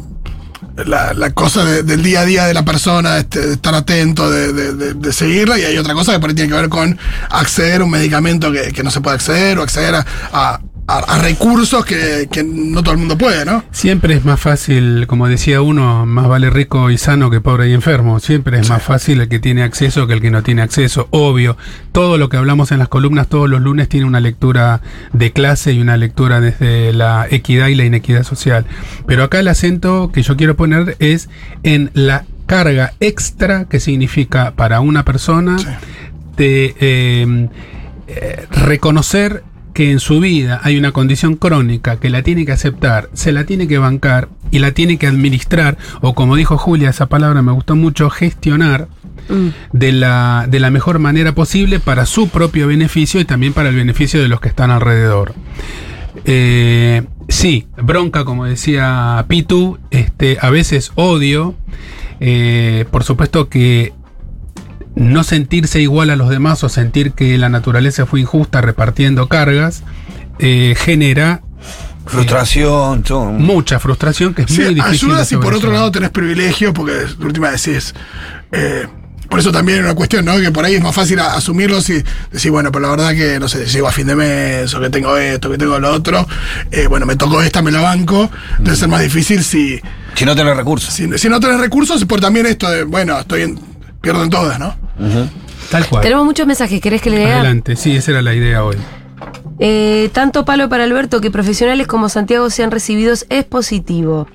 la, 1.14 1.30
cosa 1.32 1.64
de- 1.64 1.82
del 1.82 2.02
día 2.02 2.20
a 2.20 2.24
día 2.24 2.46
de 2.46 2.54
la 2.54 2.64
persona, 2.64 3.18
este, 3.18 3.40
de 3.46 3.52
estar 3.54 3.74
atento, 3.74 4.30
de, 4.30 4.52
de- 4.52 5.12
seguirla, 5.12 5.58
y 5.58 5.64
hay 5.64 5.76
otra 5.76 5.94
cosa 5.94 6.12
que 6.12 6.18
por 6.20 6.30
ahí 6.30 6.34
tiene 6.36 6.50
que 6.50 6.56
ver 6.56 6.68
con 6.68 6.98
acceder 7.30 7.82
a 7.82 7.84
un 7.84 7.90
medicamento 7.90 8.50
que, 8.50 8.72
que 8.72 8.82
no 8.82 8.90
se 8.90 9.00
puede 9.00 9.16
acceder 9.16 9.58
o 9.58 9.62
acceder 9.62 9.94
a- 10.32 10.60
a- 10.98 11.14
a 11.14 11.18
recursos 11.22 11.84
que, 11.84 12.28
que 12.30 12.42
no 12.42 12.82
todo 12.82 12.92
el 12.92 12.98
mundo 12.98 13.16
puede, 13.16 13.44
¿no? 13.44 13.62
Siempre 13.70 14.14
es 14.14 14.24
más 14.24 14.40
fácil, 14.40 15.06
como 15.06 15.28
decía 15.28 15.62
uno, 15.62 16.04
más 16.06 16.26
vale 16.28 16.50
rico 16.50 16.90
y 16.90 16.98
sano 16.98 17.30
que 17.30 17.40
pobre 17.40 17.68
y 17.68 17.72
enfermo. 17.72 18.18
Siempre 18.20 18.58
es 18.58 18.68
más 18.68 18.82
fácil 18.82 19.20
el 19.20 19.28
que 19.28 19.38
tiene 19.38 19.62
acceso 19.62 20.06
que 20.06 20.14
el 20.14 20.20
que 20.20 20.30
no 20.30 20.42
tiene 20.42 20.62
acceso. 20.62 21.06
Obvio, 21.10 21.56
todo 21.92 22.18
lo 22.18 22.28
que 22.28 22.36
hablamos 22.36 22.72
en 22.72 22.78
las 22.78 22.88
columnas 22.88 23.28
todos 23.28 23.48
los 23.48 23.60
lunes 23.60 23.88
tiene 23.88 24.06
una 24.06 24.20
lectura 24.20 24.80
de 25.12 25.32
clase 25.32 25.72
y 25.72 25.80
una 25.80 25.96
lectura 25.96 26.40
desde 26.40 26.92
la 26.92 27.26
equidad 27.30 27.68
y 27.68 27.74
la 27.74 27.84
inequidad 27.84 28.24
social. 28.24 28.66
Pero 29.06 29.24
acá 29.24 29.40
el 29.40 29.48
acento 29.48 30.10
que 30.12 30.22
yo 30.22 30.36
quiero 30.36 30.56
poner 30.56 30.96
es 30.98 31.28
en 31.62 31.90
la 31.94 32.24
carga 32.46 32.94
extra 32.98 33.66
que 33.66 33.78
significa 33.78 34.52
para 34.56 34.80
una 34.80 35.04
persona 35.04 35.56
de 36.36 36.74
eh, 36.80 37.48
eh, 38.08 38.46
reconocer 38.50 39.44
que 39.72 39.90
en 39.90 40.00
su 40.00 40.20
vida 40.20 40.60
hay 40.62 40.76
una 40.76 40.92
condición 40.92 41.36
crónica 41.36 41.98
que 41.98 42.10
la 42.10 42.22
tiene 42.22 42.44
que 42.46 42.52
aceptar, 42.52 43.08
se 43.12 43.32
la 43.32 43.44
tiene 43.44 43.68
que 43.68 43.78
bancar 43.78 44.28
y 44.50 44.58
la 44.58 44.72
tiene 44.72 44.96
que 44.98 45.06
administrar, 45.06 45.78
o 46.00 46.14
como 46.14 46.36
dijo 46.36 46.58
Julia, 46.58 46.90
esa 46.90 47.06
palabra 47.06 47.42
me 47.42 47.52
gustó 47.52 47.76
mucho, 47.76 48.10
gestionar 48.10 48.88
Mm. 49.28 49.48
de 49.72 49.92
la, 49.92 50.46
de 50.48 50.58
la 50.60 50.70
mejor 50.70 50.98
manera 50.98 51.34
posible 51.34 51.78
para 51.78 52.06
su 52.06 52.28
propio 52.30 52.66
beneficio 52.66 53.20
y 53.20 53.24
también 53.24 53.52
para 53.52 53.68
el 53.68 53.76
beneficio 53.76 54.20
de 54.20 54.28
los 54.28 54.40
que 54.40 54.48
están 54.48 54.70
alrededor. 54.70 55.34
Eh, 56.24 57.02
sí, 57.28 57.66
bronca, 57.76 58.24
como 58.24 58.44
decía 58.46 59.24
Pitu, 59.28 59.78
este, 59.90 60.38
a 60.40 60.50
veces 60.50 60.92
odio. 60.96 61.54
eh, 62.18 62.84
por 62.90 63.04
supuesto 63.04 63.48
que 63.48 63.92
no 64.94 65.22
sentirse 65.24 65.80
igual 65.80 66.10
a 66.10 66.16
los 66.16 66.28
demás 66.30 66.62
o 66.64 66.68
sentir 66.68 67.12
que 67.12 67.38
la 67.38 67.48
naturaleza 67.48 68.06
fue 68.06 68.20
injusta 68.20 68.60
repartiendo 68.60 69.28
cargas 69.28 69.82
eh, 70.38 70.74
genera 70.76 71.42
Frustración, 72.06 73.02
todo. 73.02 73.26
mucha 73.26 73.78
frustración 73.78 74.34
que 74.34 74.42
es 74.42 74.50
Sí, 74.50 74.62
muy 74.62 74.74
difícil. 74.74 75.10
ayuda 75.10 75.24
si 75.24 75.36
por 75.36 75.54
otro 75.54 75.70
lado 75.72 75.92
tenés 75.92 76.10
privilegios, 76.10 76.72
porque 76.74 76.92
de 76.92 77.24
última 77.24 77.50
decís. 77.50 77.94
eh, 78.52 78.86
por 79.28 79.38
eso 79.38 79.52
también 79.52 79.78
es 79.78 79.84
una 79.84 79.94
cuestión, 79.94 80.24
¿no? 80.24 80.36
Que 80.40 80.50
por 80.50 80.64
ahí 80.64 80.74
es 80.74 80.82
más 80.82 80.92
fácil 80.92 81.20
asumirlo 81.20 81.80
si 81.80 82.02
decir, 82.32 82.50
bueno, 82.50 82.72
pero 82.72 82.82
la 82.86 82.90
verdad 82.90 83.10
que, 83.14 83.38
no 83.38 83.46
sé, 83.48 83.64
llego 83.66 83.86
a 83.86 83.92
fin 83.92 84.08
de 84.08 84.16
mes, 84.16 84.74
o 84.74 84.80
que 84.80 84.90
tengo 84.90 85.16
esto, 85.16 85.48
que 85.48 85.56
tengo 85.56 85.78
lo 85.78 85.92
otro. 85.92 86.26
eh, 86.72 86.88
bueno, 86.88 87.06
me 87.06 87.14
tocó 87.14 87.40
esta, 87.40 87.62
me 87.62 87.70
la 87.70 87.80
banco. 87.80 88.28
Debe 88.58 88.76
ser 88.76 88.88
más 88.88 89.02
difícil 89.02 89.44
si, 89.44 89.80
Si 90.16 90.24
no 90.24 90.34
tenés 90.34 90.56
recursos. 90.56 90.92
si, 90.92 91.16
si 91.16 91.28
no 91.28 91.38
tenés 91.38 91.60
recursos, 91.60 92.04
por 92.06 92.18
también 92.20 92.46
esto 92.46 92.68
de, 92.68 92.82
bueno, 92.82 93.20
estoy 93.20 93.42
en, 93.42 93.60
pierdo 94.00 94.24
en 94.24 94.30
todas, 94.30 94.58
¿no? 94.58 94.74
Tal 95.70 95.86
cual. 95.86 96.02
Tenemos 96.02 96.24
muchos 96.24 96.46
mensajes, 96.46 96.80
¿querés 96.80 97.00
que 97.02 97.10
le 97.10 97.18
lea? 97.18 97.36
Adelante, 97.40 97.76
sí, 97.76 97.96
esa 97.96 98.10
era 98.12 98.22
la 98.22 98.34
idea 98.34 98.64
hoy. 98.64 98.76
Eh, 99.62 100.08
tanto 100.12 100.44
palo 100.46 100.68
para 100.70 100.84
Alberto 100.84 101.20
que 101.20 101.30
profesionales 101.30 101.86
como 101.86 102.08
Santiago 102.08 102.48
sean 102.50 102.70
recibidos 102.70 103.26
es 103.28 103.44
positivo. 103.44 104.26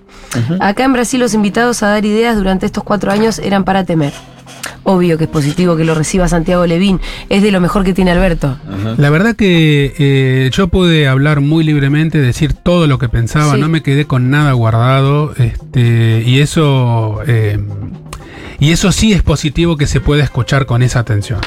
Acá 0.59 0.83
en 0.83 0.93
Brasil 0.93 1.19
los 1.19 1.33
invitados 1.33 1.81
a 1.83 1.87
dar 1.87 2.05
ideas 2.05 2.35
durante 2.37 2.65
estos 2.65 2.83
cuatro 2.83 3.11
años 3.11 3.39
eran 3.39 3.63
para 3.63 3.83
temer. 3.85 4.13
Obvio 4.83 5.17
que 5.17 5.23
es 5.23 5.29
positivo 5.29 5.75
que 5.75 5.83
lo 5.83 5.95
reciba 5.95 6.27
Santiago 6.27 6.65
Levín. 6.67 6.99
Es 7.29 7.41
de 7.41 7.51
lo 7.51 7.59
mejor 7.59 7.83
que 7.83 7.93
tiene 7.93 8.11
Alberto. 8.11 8.57
La 8.97 9.09
verdad 9.09 9.35
que 9.35 9.95
eh, 9.97 10.51
yo 10.53 10.67
pude 10.67 11.07
hablar 11.07 11.41
muy 11.41 11.63
libremente, 11.63 12.19
decir 12.19 12.53
todo 12.53 12.85
lo 12.85 12.99
que 12.99 13.09
pensaba, 13.09 13.55
Sí. 13.55 13.59
no 13.61 13.67
me 13.67 13.81
quedé 13.81 14.05
con 14.05 14.29
nada 14.29 14.51
guardado, 14.53 15.33
este, 15.37 16.21
y 16.23 16.39
eso 16.39 17.21
eh, 17.25 17.57
Y 18.59 18.71
eso 18.71 18.91
sí 18.91 19.13
es 19.13 19.21
positivo 19.23 19.77
que 19.77 19.87
se 19.87 19.99
pueda 20.01 20.23
escuchar 20.23 20.65
con 20.65 20.81
esa 20.83 20.99
atención. 20.99 21.39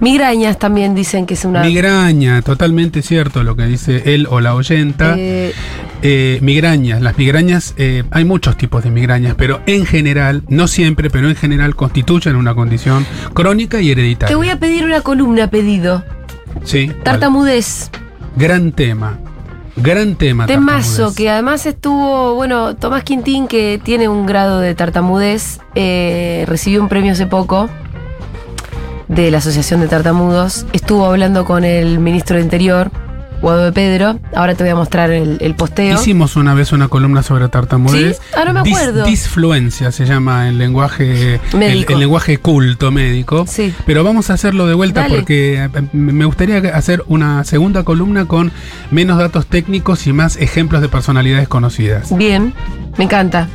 Migrañas 0.00 0.58
también 0.58 0.94
dicen 0.94 1.24
que 1.26 1.34
es 1.34 1.44
una. 1.44 1.62
Migraña, 1.62 2.42
totalmente 2.42 3.00
cierto 3.02 3.42
lo 3.42 3.56
que 3.56 3.64
dice 3.64 4.14
él 4.14 4.26
o 4.30 4.40
la 4.40 4.54
oyenta. 4.54 5.14
Eh, 5.16 5.52
Eh, 6.06 6.38
migrañas, 6.42 7.00
las 7.00 7.16
migrañas, 7.16 7.72
eh, 7.78 8.04
hay 8.10 8.26
muchos 8.26 8.58
tipos 8.58 8.84
de 8.84 8.90
migrañas, 8.90 9.36
pero 9.38 9.62
en 9.64 9.86
general, 9.86 10.42
no 10.48 10.68
siempre, 10.68 11.08
pero 11.08 11.30
en 11.30 11.34
general 11.34 11.74
constituyen 11.74 12.36
una 12.36 12.54
condición 12.54 13.06
crónica 13.32 13.80
y 13.80 13.90
hereditaria. 13.90 14.28
te 14.28 14.34
voy 14.34 14.50
a 14.50 14.58
pedir 14.58 14.84
una 14.84 15.00
columna 15.00 15.48
pedido. 15.48 16.04
Sí. 16.62 16.92
Tartamudez. 17.04 17.90
Gran 18.36 18.72
tema. 18.72 19.18
Gran 19.76 20.14
tema. 20.14 20.46
Temazo, 20.46 21.14
que 21.14 21.28
además 21.28 21.66
estuvo, 21.66 22.34
bueno, 22.34 22.76
Tomás 22.76 23.02
Quintín, 23.02 23.48
que 23.48 23.80
tiene 23.82 24.08
un 24.08 24.24
grado 24.24 24.60
de 24.60 24.74
tartamudez, 24.74 25.58
eh, 25.74 26.44
recibió 26.46 26.80
un 26.80 26.88
premio 26.88 27.12
hace 27.12 27.26
poco 27.26 27.68
de 29.08 29.30
la 29.30 29.38
Asociación 29.38 29.80
de 29.80 29.88
Tartamudos. 29.88 30.64
Estuvo 30.72 31.06
hablando 31.06 31.44
con 31.44 31.64
el 31.64 31.98
ministro 31.98 32.36
de 32.36 32.42
Interior, 32.42 32.90
Guado 33.44 33.66
de 33.66 33.72
Pedro. 33.72 34.18
Ahora 34.34 34.54
te 34.54 34.64
voy 34.64 34.70
a 34.70 34.74
mostrar 34.74 35.10
el, 35.10 35.36
el 35.42 35.54
posteo. 35.54 35.96
Hicimos 35.96 36.34
una 36.36 36.54
vez 36.54 36.72
una 36.72 36.88
columna 36.88 37.22
sobre 37.22 37.46
tartamudez. 37.48 38.16
¿Sí? 38.16 38.22
Ah, 38.34 38.46
no 38.46 38.54
me 38.54 38.60
acuerdo. 38.60 39.04
disfluencia 39.04 39.92
se 39.92 40.06
llama 40.06 40.48
el 40.48 40.56
lenguaje 40.56 41.40
el, 41.52 41.84
lenguaje 41.98 42.38
culto 42.38 42.90
médico. 42.90 43.44
Sí. 43.46 43.74
Pero 43.84 44.02
vamos 44.02 44.30
a 44.30 44.32
hacerlo 44.32 44.66
de 44.66 44.72
vuelta 44.72 45.02
Dale. 45.02 45.16
porque 45.16 45.62
eh, 45.62 45.68
me 45.92 46.24
gustaría 46.24 46.56
hacer 46.74 47.04
una 47.06 47.44
segunda 47.44 47.82
columna 47.82 48.24
con 48.24 48.50
menos 48.90 49.18
datos 49.18 49.44
técnicos 49.44 50.06
y 50.06 50.14
más 50.14 50.36
ejemplos 50.38 50.80
de 50.80 50.88
personalidades 50.88 51.46
conocidas. 51.46 52.16
Bien, 52.16 52.54
me 52.96 53.04
encanta. 53.04 53.46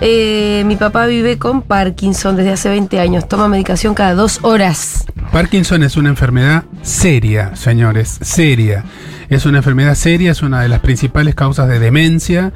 Eh, 0.00 0.62
mi 0.66 0.76
papá 0.76 1.06
vive 1.06 1.38
con 1.38 1.62
Parkinson 1.62 2.36
desde 2.36 2.52
hace 2.52 2.68
20 2.68 3.00
años. 3.00 3.28
Toma 3.28 3.48
medicación 3.48 3.94
cada 3.94 4.14
dos 4.14 4.38
horas. 4.42 5.06
Parkinson 5.32 5.82
es 5.82 5.96
una 5.96 6.08
enfermedad 6.08 6.64
seria, 6.82 7.56
señores, 7.56 8.18
seria. 8.22 8.84
Es 9.28 9.44
una 9.44 9.58
enfermedad 9.58 9.94
seria, 9.94 10.30
es 10.30 10.42
una 10.42 10.62
de 10.62 10.68
las 10.68 10.80
principales 10.80 11.34
causas 11.34 11.68
de 11.68 11.78
demencia 11.78 12.52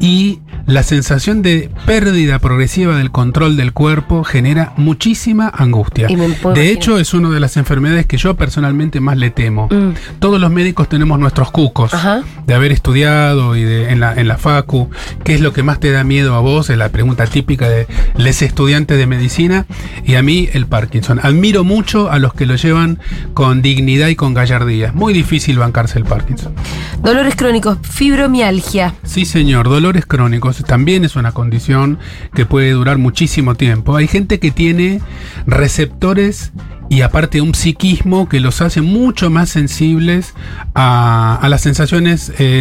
y 0.00 0.40
la 0.66 0.82
sensación 0.82 1.42
de 1.42 1.70
pérdida 1.86 2.38
progresiva 2.38 2.96
del 2.96 3.10
control 3.10 3.56
del 3.56 3.72
cuerpo 3.72 4.24
genera 4.24 4.72
muchísima 4.76 5.50
angustia. 5.54 6.08
De 6.54 6.70
hecho, 6.70 6.98
es 6.98 7.12
una 7.12 7.28
de 7.30 7.40
las 7.40 7.56
enfermedades 7.56 8.06
que 8.06 8.16
yo 8.16 8.34
personalmente 8.34 9.00
más 9.00 9.18
le 9.18 9.30
temo. 9.30 9.68
Mm. 9.70 9.92
Todos 10.20 10.40
los 10.40 10.50
médicos 10.50 10.88
tenemos 10.88 11.18
nuestros 11.18 11.50
cucos 11.50 11.92
Ajá. 11.92 12.22
de 12.46 12.54
haber 12.54 12.72
estudiado 12.72 13.56
y 13.56 13.62
de, 13.62 13.90
en, 13.90 14.00
la, 14.00 14.14
en 14.14 14.26
la 14.26 14.38
facu. 14.38 14.88
¿Qué 15.22 15.34
es 15.34 15.40
lo 15.40 15.52
que 15.52 15.62
más 15.62 15.80
te 15.80 15.90
da 15.90 16.02
miedo 16.02 16.34
a 16.34 16.40
vos? 16.40 16.70
Es 16.70 16.78
la 16.78 16.88
pregunta 16.88 17.26
típica 17.26 17.68
de 17.68 17.86
les 18.16 18.40
estudiantes 18.42 18.96
de 18.96 19.06
medicina. 19.06 19.66
Y 20.04 20.14
a 20.14 20.22
mí 20.22 20.48
el 20.52 20.66
Parkinson. 20.66 21.20
Admiro 21.22 21.64
mucho 21.64 22.10
a 22.10 22.18
los 22.18 22.32
que 22.32 22.46
lo 22.46 22.56
llevan 22.56 22.98
con 23.34 23.60
dignidad 23.60 24.08
y 24.08 24.16
con 24.16 24.32
gallardía. 24.32 24.92
Muy 24.92 25.12
difícil 25.12 25.58
bancarse 25.58 25.98
el 25.98 26.04
Parkinson. 26.04 26.54
Dolores 27.02 27.36
crónicos, 27.36 27.78
fibromialgia. 27.82 28.94
Sí, 29.02 29.24
señor, 29.26 29.68
dolores 29.68 30.06
crónicos 30.06 30.53
también 30.62 31.04
es 31.04 31.16
una 31.16 31.32
condición 31.32 31.98
que 32.34 32.46
puede 32.46 32.70
durar 32.70 32.98
muchísimo 32.98 33.54
tiempo. 33.54 33.96
Hay 33.96 34.06
gente 34.06 34.38
que 34.38 34.50
tiene 34.50 35.00
receptores 35.46 36.52
y 36.88 37.00
aparte 37.00 37.40
un 37.40 37.54
psiquismo 37.54 38.28
que 38.28 38.40
los 38.40 38.60
hace 38.60 38.80
mucho 38.80 39.30
más 39.30 39.48
sensibles 39.48 40.34
a, 40.74 41.44
las 41.48 41.62
sensaciones 41.62 42.32
eh, 42.38 42.60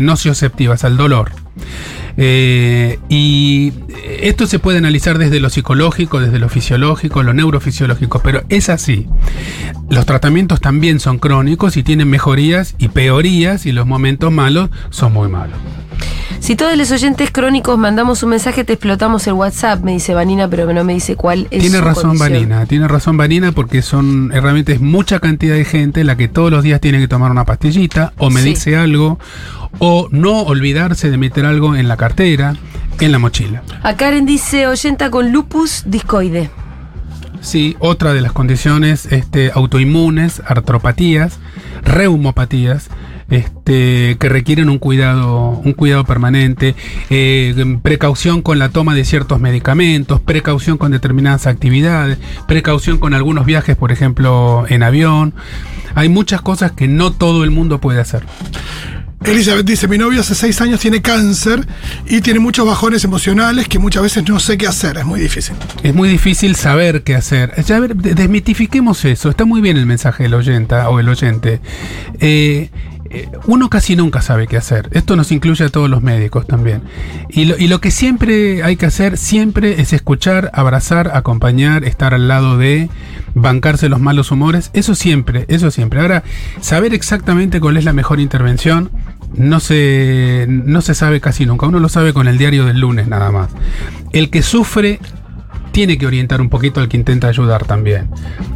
al 0.84 0.98
dolor. 0.98 1.32
Eh, 2.18 3.00
y 3.10 3.74
esto 4.22 4.46
se 4.48 4.60
puede 4.60 4.78
analizar 4.78 5.18
desde 5.18 5.40
lo 5.40 5.50
psicológico, 5.50 6.20
desde 6.20 6.40
lo 6.40 6.50
fisiológico, 6.50 7.24
lo 7.24 7.34
neurofisiológico, 7.34 8.22
pero 8.24 8.44
es 8.50 8.70
así. 8.70 9.08
Los 9.90 10.06
tratamientos 10.06 10.62
también 10.62 11.00
son 11.00 11.20
crónicos 11.20 11.78
y 11.78 11.84
tienen 11.84 12.10
mejorías 12.10 12.76
y 12.78 12.90
peorías 12.90 13.66
y 13.66 13.72
los 13.72 13.86
momentos 13.86 14.32
malos 14.32 14.70
son 14.90 15.14
muy 15.14 15.30
malos. 15.30 15.58
Si 16.40 16.58
todos 16.58 16.76
los 16.76 16.92
oyentes 16.92 17.32
crónicos 17.32 17.78
mandamos 17.78 18.22
un 18.22 18.32
mensaje, 18.32 18.66
te 18.66 18.74
explotamos 18.74 19.26
el 19.28 19.34
WhatsApp, 19.34 19.82
me 19.82 19.94
dice 19.94 20.14
Vanina, 20.14 20.50
pero 20.50 20.72
no 20.74 20.84
me 20.84 20.94
dice 20.94 21.16
cuál 21.16 21.48
es 21.52 21.62
Tiene 21.62 21.78
su 21.78 21.84
razón 21.84 22.18
condición. 22.18 22.32
Vanina, 22.34 22.66
tiene 22.66 22.88
razón 22.90 23.16
Vanina 23.16 23.54
porque 23.54 23.82
son 23.82 24.30
realmente 24.30 24.74
es 24.74 24.82
mucha 24.82 25.20
cantidad 25.20 25.56
de 25.56 25.64
gente 25.64 26.04
la 26.04 26.18
que 26.18 26.28
todos 26.28 26.52
los 26.52 26.62
días 26.62 26.82
tiene 26.82 27.00
que 27.00 27.08
tomar 27.08 27.32
una 27.32 27.46
pastillita 27.46 28.12
o 28.18 28.30
medirse 28.30 28.76
algo 28.76 29.20
o 29.80 30.08
no 30.12 30.42
olvidarse 30.42 31.10
de 31.10 31.18
meter 31.18 31.46
algo 31.46 31.76
en 31.76 31.88
la 31.88 31.98
cartera, 31.98 32.56
en 33.00 33.12
la 33.12 33.20
mochila. 33.20 33.64
A 33.84 33.96
Karen 33.96 34.26
dice 34.26 34.68
oyenta 34.68 35.10
con 35.10 35.32
lupus 35.32 35.84
discoide. 35.86 36.50
Sí, 37.42 37.76
otra 37.80 38.14
de 38.14 38.22
las 38.22 38.32
condiciones 38.32 39.06
este, 39.12 39.52
autoinmunes, 39.54 40.42
artropatías, 40.48 41.40
reumopatías, 41.84 42.90
este, 43.30 44.16
que 44.18 44.30
requieren 44.30 44.70
un 44.70 44.78
cuidado, 44.78 45.50
un 45.50 45.74
cuidado 45.74 46.06
permanente, 46.06 46.76
eh, 47.10 47.78
precaución 47.82 48.42
con 48.42 48.60
la 48.60 48.70
toma 48.70 48.96
de 48.96 49.04
ciertos 49.04 49.42
medicamentos, 49.42 50.22
precaución 50.22 50.78
con 50.78 50.92
determinadas 50.92 51.46
actividades, 51.46 52.18
precaución 52.48 52.98
con 52.98 53.14
algunos 53.14 53.46
viajes, 53.46 53.76
por 53.76 53.92
ejemplo, 53.92 54.66
en 54.70 54.84
avión. 54.84 55.34
Hay 55.96 56.08
muchas 56.10 56.42
cosas 56.42 56.72
que 56.72 56.88
no 56.88 57.12
todo 57.12 57.44
el 57.44 57.52
mundo 57.52 57.80
puede 57.80 58.00
hacer. 58.00 58.24
Elizabeth 59.26 59.66
dice, 59.66 59.88
mi 59.88 59.98
novio 59.98 60.20
hace 60.22 60.36
seis 60.36 60.60
años 60.62 60.80
tiene 60.82 61.02
cáncer 61.02 61.66
y 62.06 62.20
tiene 62.22 62.40
muchos 62.40 62.66
bajones 62.68 63.04
emocionales 63.06 63.68
que 63.68 63.80
muchas 63.80 64.04
veces 64.04 64.28
no 64.28 64.40
sé 64.40 64.58
qué 64.58 64.68
hacer, 64.68 64.98
es 64.98 65.06
muy 65.06 65.20
difícil. 65.20 65.56
Es 65.82 65.96
muy 65.96 66.10
difícil 66.10 66.56
saber 66.56 67.04
qué 67.04 67.16
hacer. 67.16 67.54
Ya, 67.66 67.78
a 67.78 67.80
ver, 67.80 67.96
de- 67.96 68.16
desmitifiquemos 68.16 69.06
eso. 69.06 69.30
Está 69.30 69.46
muy 69.46 69.62
bien 69.62 69.78
el 69.78 69.86
mensaje 69.86 70.24
del 70.24 70.34
oyenta 70.34 70.90
o 70.90 71.00
el 71.00 71.08
oyente. 71.08 71.62
Eh, 72.20 72.70
eh, 73.14 73.30
uno 73.46 73.70
casi 73.70 73.96
nunca 73.96 74.22
sabe 74.22 74.48
qué 74.48 74.58
hacer. 74.58 74.90
Esto 74.92 75.16
nos 75.16 75.32
incluye 75.32 75.64
a 75.66 75.70
todos 75.70 75.90
los 75.90 76.02
médicos 76.02 76.48
también. 76.48 76.82
Y 77.30 77.46
lo, 77.46 77.58
y 77.58 77.68
lo 77.68 77.80
que 77.80 77.92
siempre 77.92 78.64
hay 78.64 78.76
que 78.76 78.88
hacer, 78.88 79.18
siempre 79.18 79.80
es 79.82 79.94
escuchar, 79.94 80.50
abrazar, 80.54 81.12
acompañar, 81.14 81.84
estar 81.84 82.14
al 82.14 82.28
lado 82.28 82.58
de, 82.58 82.90
bancarse 83.36 83.90
los 83.90 84.00
malos 84.00 84.32
humores. 84.32 84.72
Eso 84.74 84.96
siempre, 84.96 85.46
eso 85.48 85.72
siempre. 85.72 86.02
Ahora, 86.02 86.24
saber 86.62 86.94
exactamente 86.94 87.60
cuál 87.60 87.78
es 87.78 87.86
la 87.86 87.94
mejor 87.94 88.20
intervención, 88.20 88.90
no 89.36 89.60
se, 89.60 90.46
no 90.50 90.82
se 90.82 90.96
sabe 90.96 91.22
casi 91.22 91.46
nunca. 91.46 91.68
Uno 91.68 91.80
lo 91.80 91.90
sabe 91.90 92.14
con 92.14 92.28
el 92.28 92.38
diario 92.38 92.66
del 92.66 92.80
lunes 92.80 93.08
nada 93.08 93.32
más. 93.32 93.50
El 94.12 94.30
que 94.30 94.42
sufre 94.42 95.00
tiene 95.74 95.98
que 95.98 96.06
orientar 96.08 96.40
un 96.40 96.48
poquito 96.50 96.80
al 96.80 96.88
que 96.88 96.96
intenta 96.96 97.28
ayudar 97.28 97.66
también. 97.66 98.08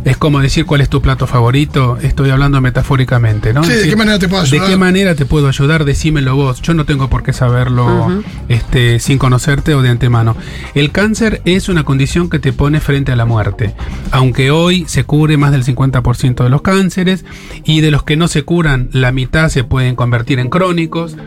Es 0.06 0.16
como 0.16 0.40
decir 0.40 0.66
cuál 0.66 0.80
es 0.80 0.88
tu 0.88 1.02
plato 1.02 1.28
favorito, 1.28 1.98
estoy 2.02 2.30
hablando 2.30 2.62
metafóricamente, 2.62 3.54
¿no? 3.54 3.64
Sí, 3.66 3.74
¿de 3.74 3.90
qué 3.90 3.96
manera 3.98 4.20
te 4.20 4.30
puedo 4.30 4.44
¿De 4.44 4.48
ayudar? 4.50 4.70
qué 4.70 4.78
manera 4.78 5.16
te 5.16 5.26
puedo 5.26 5.48
ayudar? 5.50 5.84
Decímelo 5.84 6.36
vos. 6.36 6.62
Yo 6.62 6.74
no 6.74 6.86
tengo 6.86 7.10
por 7.10 7.24
qué 7.24 7.34
saberlo 7.34 8.24
este, 8.48 9.00
sin 9.00 9.18
conocerte 9.18 9.74
o 9.74 9.82
de 9.82 9.90
antemano. 9.90 10.38
El 10.76 10.92
cáncer 10.92 11.42
es 11.44 11.68
una 11.68 11.84
condición 11.84 12.30
que 12.30 12.40
te 12.40 12.54
pone 12.54 12.80
frente 12.80 13.12
a 13.12 13.16
la 13.16 13.26
muerte. 13.26 13.74
Aunque 14.12 14.52
hoy 14.52 14.86
se 14.88 15.04
cubre 15.04 15.36
más 15.38 15.52
del 15.52 15.66
50% 15.66 16.44
de 16.44 16.50
los 16.50 16.62
cánceres 16.62 17.26
y 17.66 17.82
de 17.82 17.92
los 17.92 18.04
que 18.04 18.16
no 18.16 18.28
se 18.28 18.44
curan, 18.44 18.90
la 18.94 19.12
mitad 19.12 19.50
se 19.50 19.64
pueden 19.64 19.96
convertir 19.96 20.40
en 20.40 20.50
crónicos. 20.50 21.18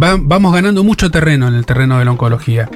Va- 0.00 0.16
vamos 0.20 0.54
ganando 0.54 0.84
mucho 0.84 1.10
terreno 1.10 1.48
en 1.48 1.54
el 1.54 1.66
terreno 1.66 1.98
de 1.98 2.04
la 2.04 2.12
oncología. 2.12 2.68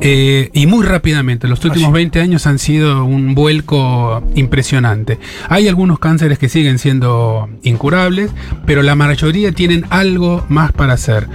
Eh, 0.00 0.50
y 0.52 0.66
muy 0.66 0.84
rápidamente, 0.86 1.48
los 1.48 1.64
últimos 1.64 1.92
20 1.92 2.07
años 2.16 2.46
han 2.46 2.58
sido 2.58 3.04
un 3.04 3.34
vuelco 3.34 4.22
impresionante. 4.34 5.18
Hay 5.48 5.68
algunos 5.68 5.98
cánceres 5.98 6.38
que 6.38 6.48
siguen 6.48 6.78
siendo 6.78 7.48
incurables, 7.62 8.30
pero 8.66 8.82
la 8.82 8.94
mayoría 8.94 9.52
tienen 9.52 9.84
algo 9.90 10.44
más 10.48 10.72
para 10.72 10.94
hacer. 10.94 11.28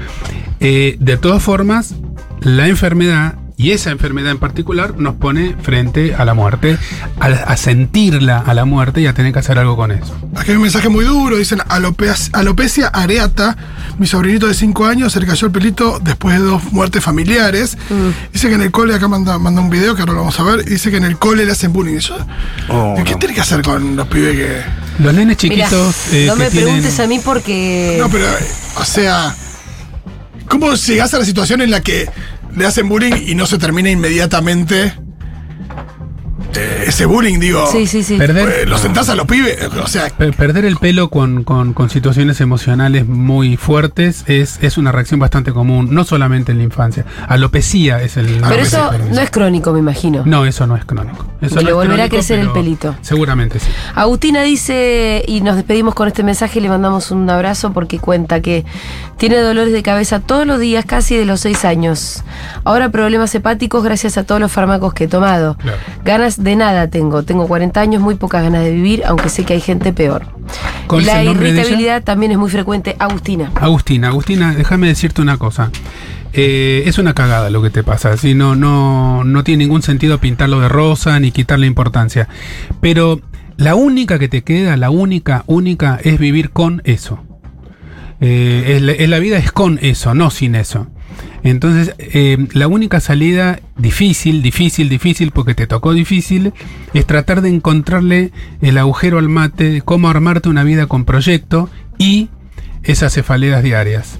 Eh, 0.59 0.97
de 0.99 1.17
todas 1.17 1.43
formas, 1.43 1.95
la 2.41 2.67
enfermedad, 2.67 3.35
y 3.55 3.71
esa 3.71 3.91
enfermedad 3.91 4.31
en 4.31 4.39
particular, 4.39 4.97
nos 4.97 5.15
pone 5.15 5.55
frente 5.61 6.15
a 6.15 6.25
la 6.25 6.33
muerte, 6.33 6.77
a, 7.19 7.25
a 7.27 7.55
sentirla 7.57 8.39
a 8.39 8.53
la 8.53 8.65
muerte 8.65 9.01
y 9.01 9.05
a 9.07 9.13
tener 9.13 9.31
que 9.31 9.39
hacer 9.39 9.59
algo 9.59 9.75
con 9.75 9.91
eso. 9.91 10.15
Aquí 10.35 10.51
hay 10.51 10.55
un 10.57 10.63
mensaje 10.63 10.89
muy 10.89 11.05
duro, 11.05 11.37
dicen 11.37 11.59
alopecia, 11.69 12.29
alopecia 12.33 12.87
areata, 12.87 13.55
mi 13.99 14.07
sobrinito 14.07 14.47
de 14.47 14.55
5 14.55 14.85
años 14.85 15.13
se 15.13 15.19
le 15.19 15.27
cayó 15.27 15.45
el 15.47 15.53
pelito 15.53 15.99
después 16.03 16.39
de 16.39 16.43
dos 16.45 16.63
muertes 16.73 17.03
familiares. 17.03 17.77
Dice 18.33 18.49
que 18.49 18.55
en 18.55 18.61
el 18.63 18.71
cole, 18.71 18.95
acá 18.95 19.07
manda, 19.07 19.37
manda 19.37 19.61
un 19.61 19.69
video 19.69 19.93
que 19.95 20.01
ahora 20.01 20.13
lo 20.13 20.19
vamos 20.19 20.39
a 20.39 20.43
ver, 20.43 20.65
dice 20.65 20.89
que 20.89 20.97
en 20.97 21.03
el 21.05 21.17
cole 21.19 21.45
le 21.45 21.51
hacen 21.51 21.71
bullying. 21.71 21.99
Yo, 21.99 22.15
Oh, 22.69 22.95
¿Qué 23.05 23.11
no. 23.13 23.19
tiene 23.19 23.35
que 23.35 23.41
hacer 23.41 23.61
con 23.61 23.95
los 23.95 24.07
pibes 24.07 24.35
que.? 24.35 25.03
Los 25.03 25.13
nenes 25.13 25.37
Mirá, 25.43 25.65
chiquitos 25.67 25.95
eh, 26.13 26.25
no 26.27 26.33
que 26.33 26.39
me 26.39 26.49
tienen- 26.49 26.65
preguntes 26.69 26.99
a 26.99 27.07
mí 27.07 27.19
porque... 27.23 27.97
No, 27.99 28.09
pero, 28.09 28.25
o 28.77 28.83
sea, 28.85 29.35
¿cómo 30.47 30.73
llegás 30.73 31.13
a 31.13 31.19
la 31.19 31.25
situación 31.25 31.61
en 31.61 31.71
la 31.71 31.81
que 31.81 32.09
le 32.55 32.65
hacen 32.65 32.89
bullying 32.89 33.15
y 33.27 33.35
no 33.35 33.45
se 33.45 33.57
termina 33.57 33.89
inmediatamente? 33.89 34.93
Eh, 36.55 36.85
ese 36.87 37.05
bullying, 37.05 37.39
digo. 37.39 37.65
Sí, 37.71 37.87
sí, 37.87 38.03
sí. 38.03 38.17
Perder, 38.17 38.49
eh, 38.49 38.65
lo 38.65 38.77
sentás 38.77 39.09
a 39.09 39.15
los 39.15 39.25
pibes, 39.25 39.57
o 39.81 39.87
sea, 39.87 40.09
per- 40.09 40.33
perder 40.35 40.65
el 40.65 40.77
pelo 40.77 41.09
con, 41.09 41.43
con- 41.43 41.73
con 41.73 41.89
situaciones 41.89 42.41
emocionales 42.41 43.07
muy 43.07 43.57
fuertes 43.57 44.23
es, 44.27 44.59
es 44.61 44.77
una 44.77 44.91
reacción 44.91 45.19
bastante 45.19 45.51
común, 45.51 45.89
no 45.91 46.03
solamente 46.03 46.51
en 46.51 46.59
la 46.59 46.63
infancia. 46.65 47.05
Alopecia 47.27 48.01
es 48.01 48.17
el. 48.17 48.41
Pero 48.47 48.61
eso 48.61 48.91
no 49.11 49.21
es 49.21 49.31
crónico, 49.31 49.73
me 49.73 49.79
imagino. 49.79 50.23
No, 50.25 50.45
eso 50.45 50.67
no 50.67 50.75
es 50.75 50.85
crónico. 50.85 51.25
Eso 51.41 51.55
Le 51.57 51.63
no 51.63 51.69
es 51.69 51.75
volverá 51.75 52.03
a 52.05 52.09
crecer 52.09 52.39
el 52.39 52.49
pelito. 52.51 52.95
Seguramente 53.01 53.59
sí. 53.59 53.67
Agustina 53.95 54.43
dice, 54.43 55.23
y 55.27 55.41
nos 55.41 55.55
despedimos 55.55 55.93
con 55.95 56.07
este 56.07 56.23
mensaje, 56.23 56.61
le 56.61 56.69
mandamos 56.69 57.11
un 57.11 57.29
abrazo 57.29 57.73
porque 57.73 57.99
cuenta 57.99 58.41
que 58.41 58.63
tiene 59.17 59.37
dolores 59.37 59.73
de 59.73 59.83
cabeza 59.83 60.19
todos 60.19 60.45
los 60.45 60.59
días, 60.59 60.85
casi 60.85 61.15
de 61.15 61.25
los 61.25 61.39
seis 61.41 61.65
años. 61.65 62.23
Ahora 62.63 62.89
problemas 62.89 63.33
hepáticos 63.35 63.83
gracias 63.83 64.17
a 64.17 64.23
todos 64.23 64.39
los 64.41 64.51
fármacos 64.51 64.93
que 64.93 65.05
he 65.05 65.07
tomado. 65.07 65.55
Claro. 65.57 65.77
Ganas 66.03 66.42
de 66.43 66.55
nada 66.55 66.89
tengo. 66.89 67.23
Tengo 67.23 67.47
40 67.47 67.79
años, 67.79 68.01
muy 68.01 68.15
pocas 68.15 68.43
ganas 68.43 68.63
de 68.63 68.71
vivir, 68.71 69.03
aunque 69.05 69.29
sé 69.29 69.45
que 69.45 69.53
hay 69.53 69.61
gente 69.61 69.93
peor. 69.93 70.25
¿Cuál 70.87 71.01
es 71.01 71.07
La 71.07 71.21
el 71.21 71.27
nombre 71.27 71.45
de 71.47 71.51
ella? 71.51 71.61
irritabilidad 71.61 72.03
también 72.03 72.31
es 72.31 72.37
muy 72.37 72.49
frecuente. 72.49 72.95
Agustina. 72.99 73.51
Agustina, 73.55 74.09
Agustina, 74.09 74.53
déjame 74.53 74.87
decirte 74.87 75.21
una 75.21 75.37
cosa. 75.37 75.71
Eh, 76.33 76.83
es 76.85 76.97
una 76.97 77.13
cagada 77.13 77.49
lo 77.49 77.61
que 77.61 77.69
te 77.69 77.83
pasa. 77.83 78.17
¿sí? 78.17 78.33
No, 78.33 78.55
no, 78.55 79.23
no 79.23 79.43
tiene 79.43 79.63
ningún 79.63 79.81
sentido 79.81 80.17
pintarlo 80.17 80.59
de 80.59 80.67
rosa 80.67 81.19
ni 81.19 81.31
quitarle 81.31 81.67
importancia. 81.67 82.27
Pero 82.81 83.21
la 83.57 83.75
única 83.75 84.19
que 84.19 84.27
te 84.27 84.43
queda, 84.43 84.75
la 84.77 84.89
única, 84.89 85.43
única, 85.47 85.99
es 86.03 86.19
vivir 86.19 86.49
con 86.49 86.81
eso. 86.85 87.23
Eh, 88.19 88.75
es 88.75 88.81
la, 88.81 88.91
es 88.93 89.09
la 89.09 89.19
vida 89.19 89.37
es 89.37 89.51
con 89.51 89.79
eso, 89.81 90.13
no 90.13 90.29
sin 90.29 90.55
eso. 90.55 90.87
Entonces, 91.43 91.95
eh, 91.97 92.37
la 92.53 92.67
única 92.67 92.99
salida 92.99 93.59
difícil, 93.77 94.41
difícil, 94.41 94.89
difícil, 94.89 95.31
porque 95.31 95.55
te 95.55 95.67
tocó 95.67 95.93
difícil, 95.93 96.53
es 96.93 97.05
tratar 97.05 97.41
de 97.41 97.49
encontrarle 97.49 98.31
el 98.61 98.77
agujero 98.77 99.19
al 99.19 99.29
mate, 99.29 99.81
cómo 99.83 100.09
armarte 100.09 100.49
una 100.49 100.63
vida 100.63 100.87
con 100.87 101.05
proyecto 101.05 101.69
y 101.97 102.29
esas 102.83 103.13
cefaleas 103.13 103.63
diarias. 103.63 104.19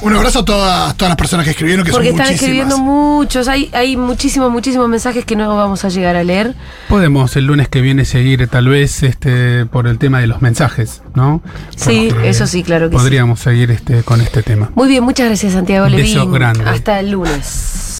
Un 0.00 0.14
abrazo 0.14 0.40
a 0.40 0.44
todas, 0.44 0.96
todas 0.96 1.10
las 1.10 1.16
personas 1.16 1.44
que 1.44 1.50
escribieron, 1.50 1.84
que 1.84 1.90
Porque 1.92 2.08
son 2.10 2.14
están 2.20 2.26
muchísimas. 2.32 2.42
escribiendo 2.42 2.78
muchos, 2.78 3.48
hay, 3.48 3.70
hay 3.72 3.96
muchísimos, 3.96 4.50
muchísimos 4.50 4.88
mensajes 4.88 5.24
que 5.24 5.34
no 5.36 5.56
vamos 5.56 5.84
a 5.84 5.88
llegar 5.88 6.16
a 6.16 6.24
leer. 6.24 6.54
Podemos 6.88 7.34
el 7.36 7.46
lunes 7.46 7.68
que 7.68 7.80
viene 7.80 8.04
seguir 8.04 8.46
tal 8.48 8.68
vez 8.68 9.02
este 9.02 9.66
por 9.66 9.86
el 9.88 9.98
tema 9.98 10.20
de 10.20 10.26
los 10.26 10.40
mensajes, 10.42 11.02
¿no? 11.14 11.42
Sí, 11.76 12.08
Porque 12.10 12.28
eso 12.28 12.46
sí, 12.46 12.62
claro 12.62 12.88
que 12.90 12.96
sí. 12.96 13.00
Podríamos 13.02 13.40
seguir 13.40 13.70
este 13.70 14.02
con 14.02 14.20
este 14.20 14.42
tema. 14.42 14.70
Muy 14.74 14.88
bien, 14.88 15.02
muchas 15.04 15.26
gracias 15.26 15.52
Santiago 15.52 15.86
Un 15.86 15.92
beso 15.96 16.18
Levín. 16.20 16.32
grande. 16.32 16.64
Hasta 16.68 17.00
el 17.00 17.10
lunes. 17.10 17.94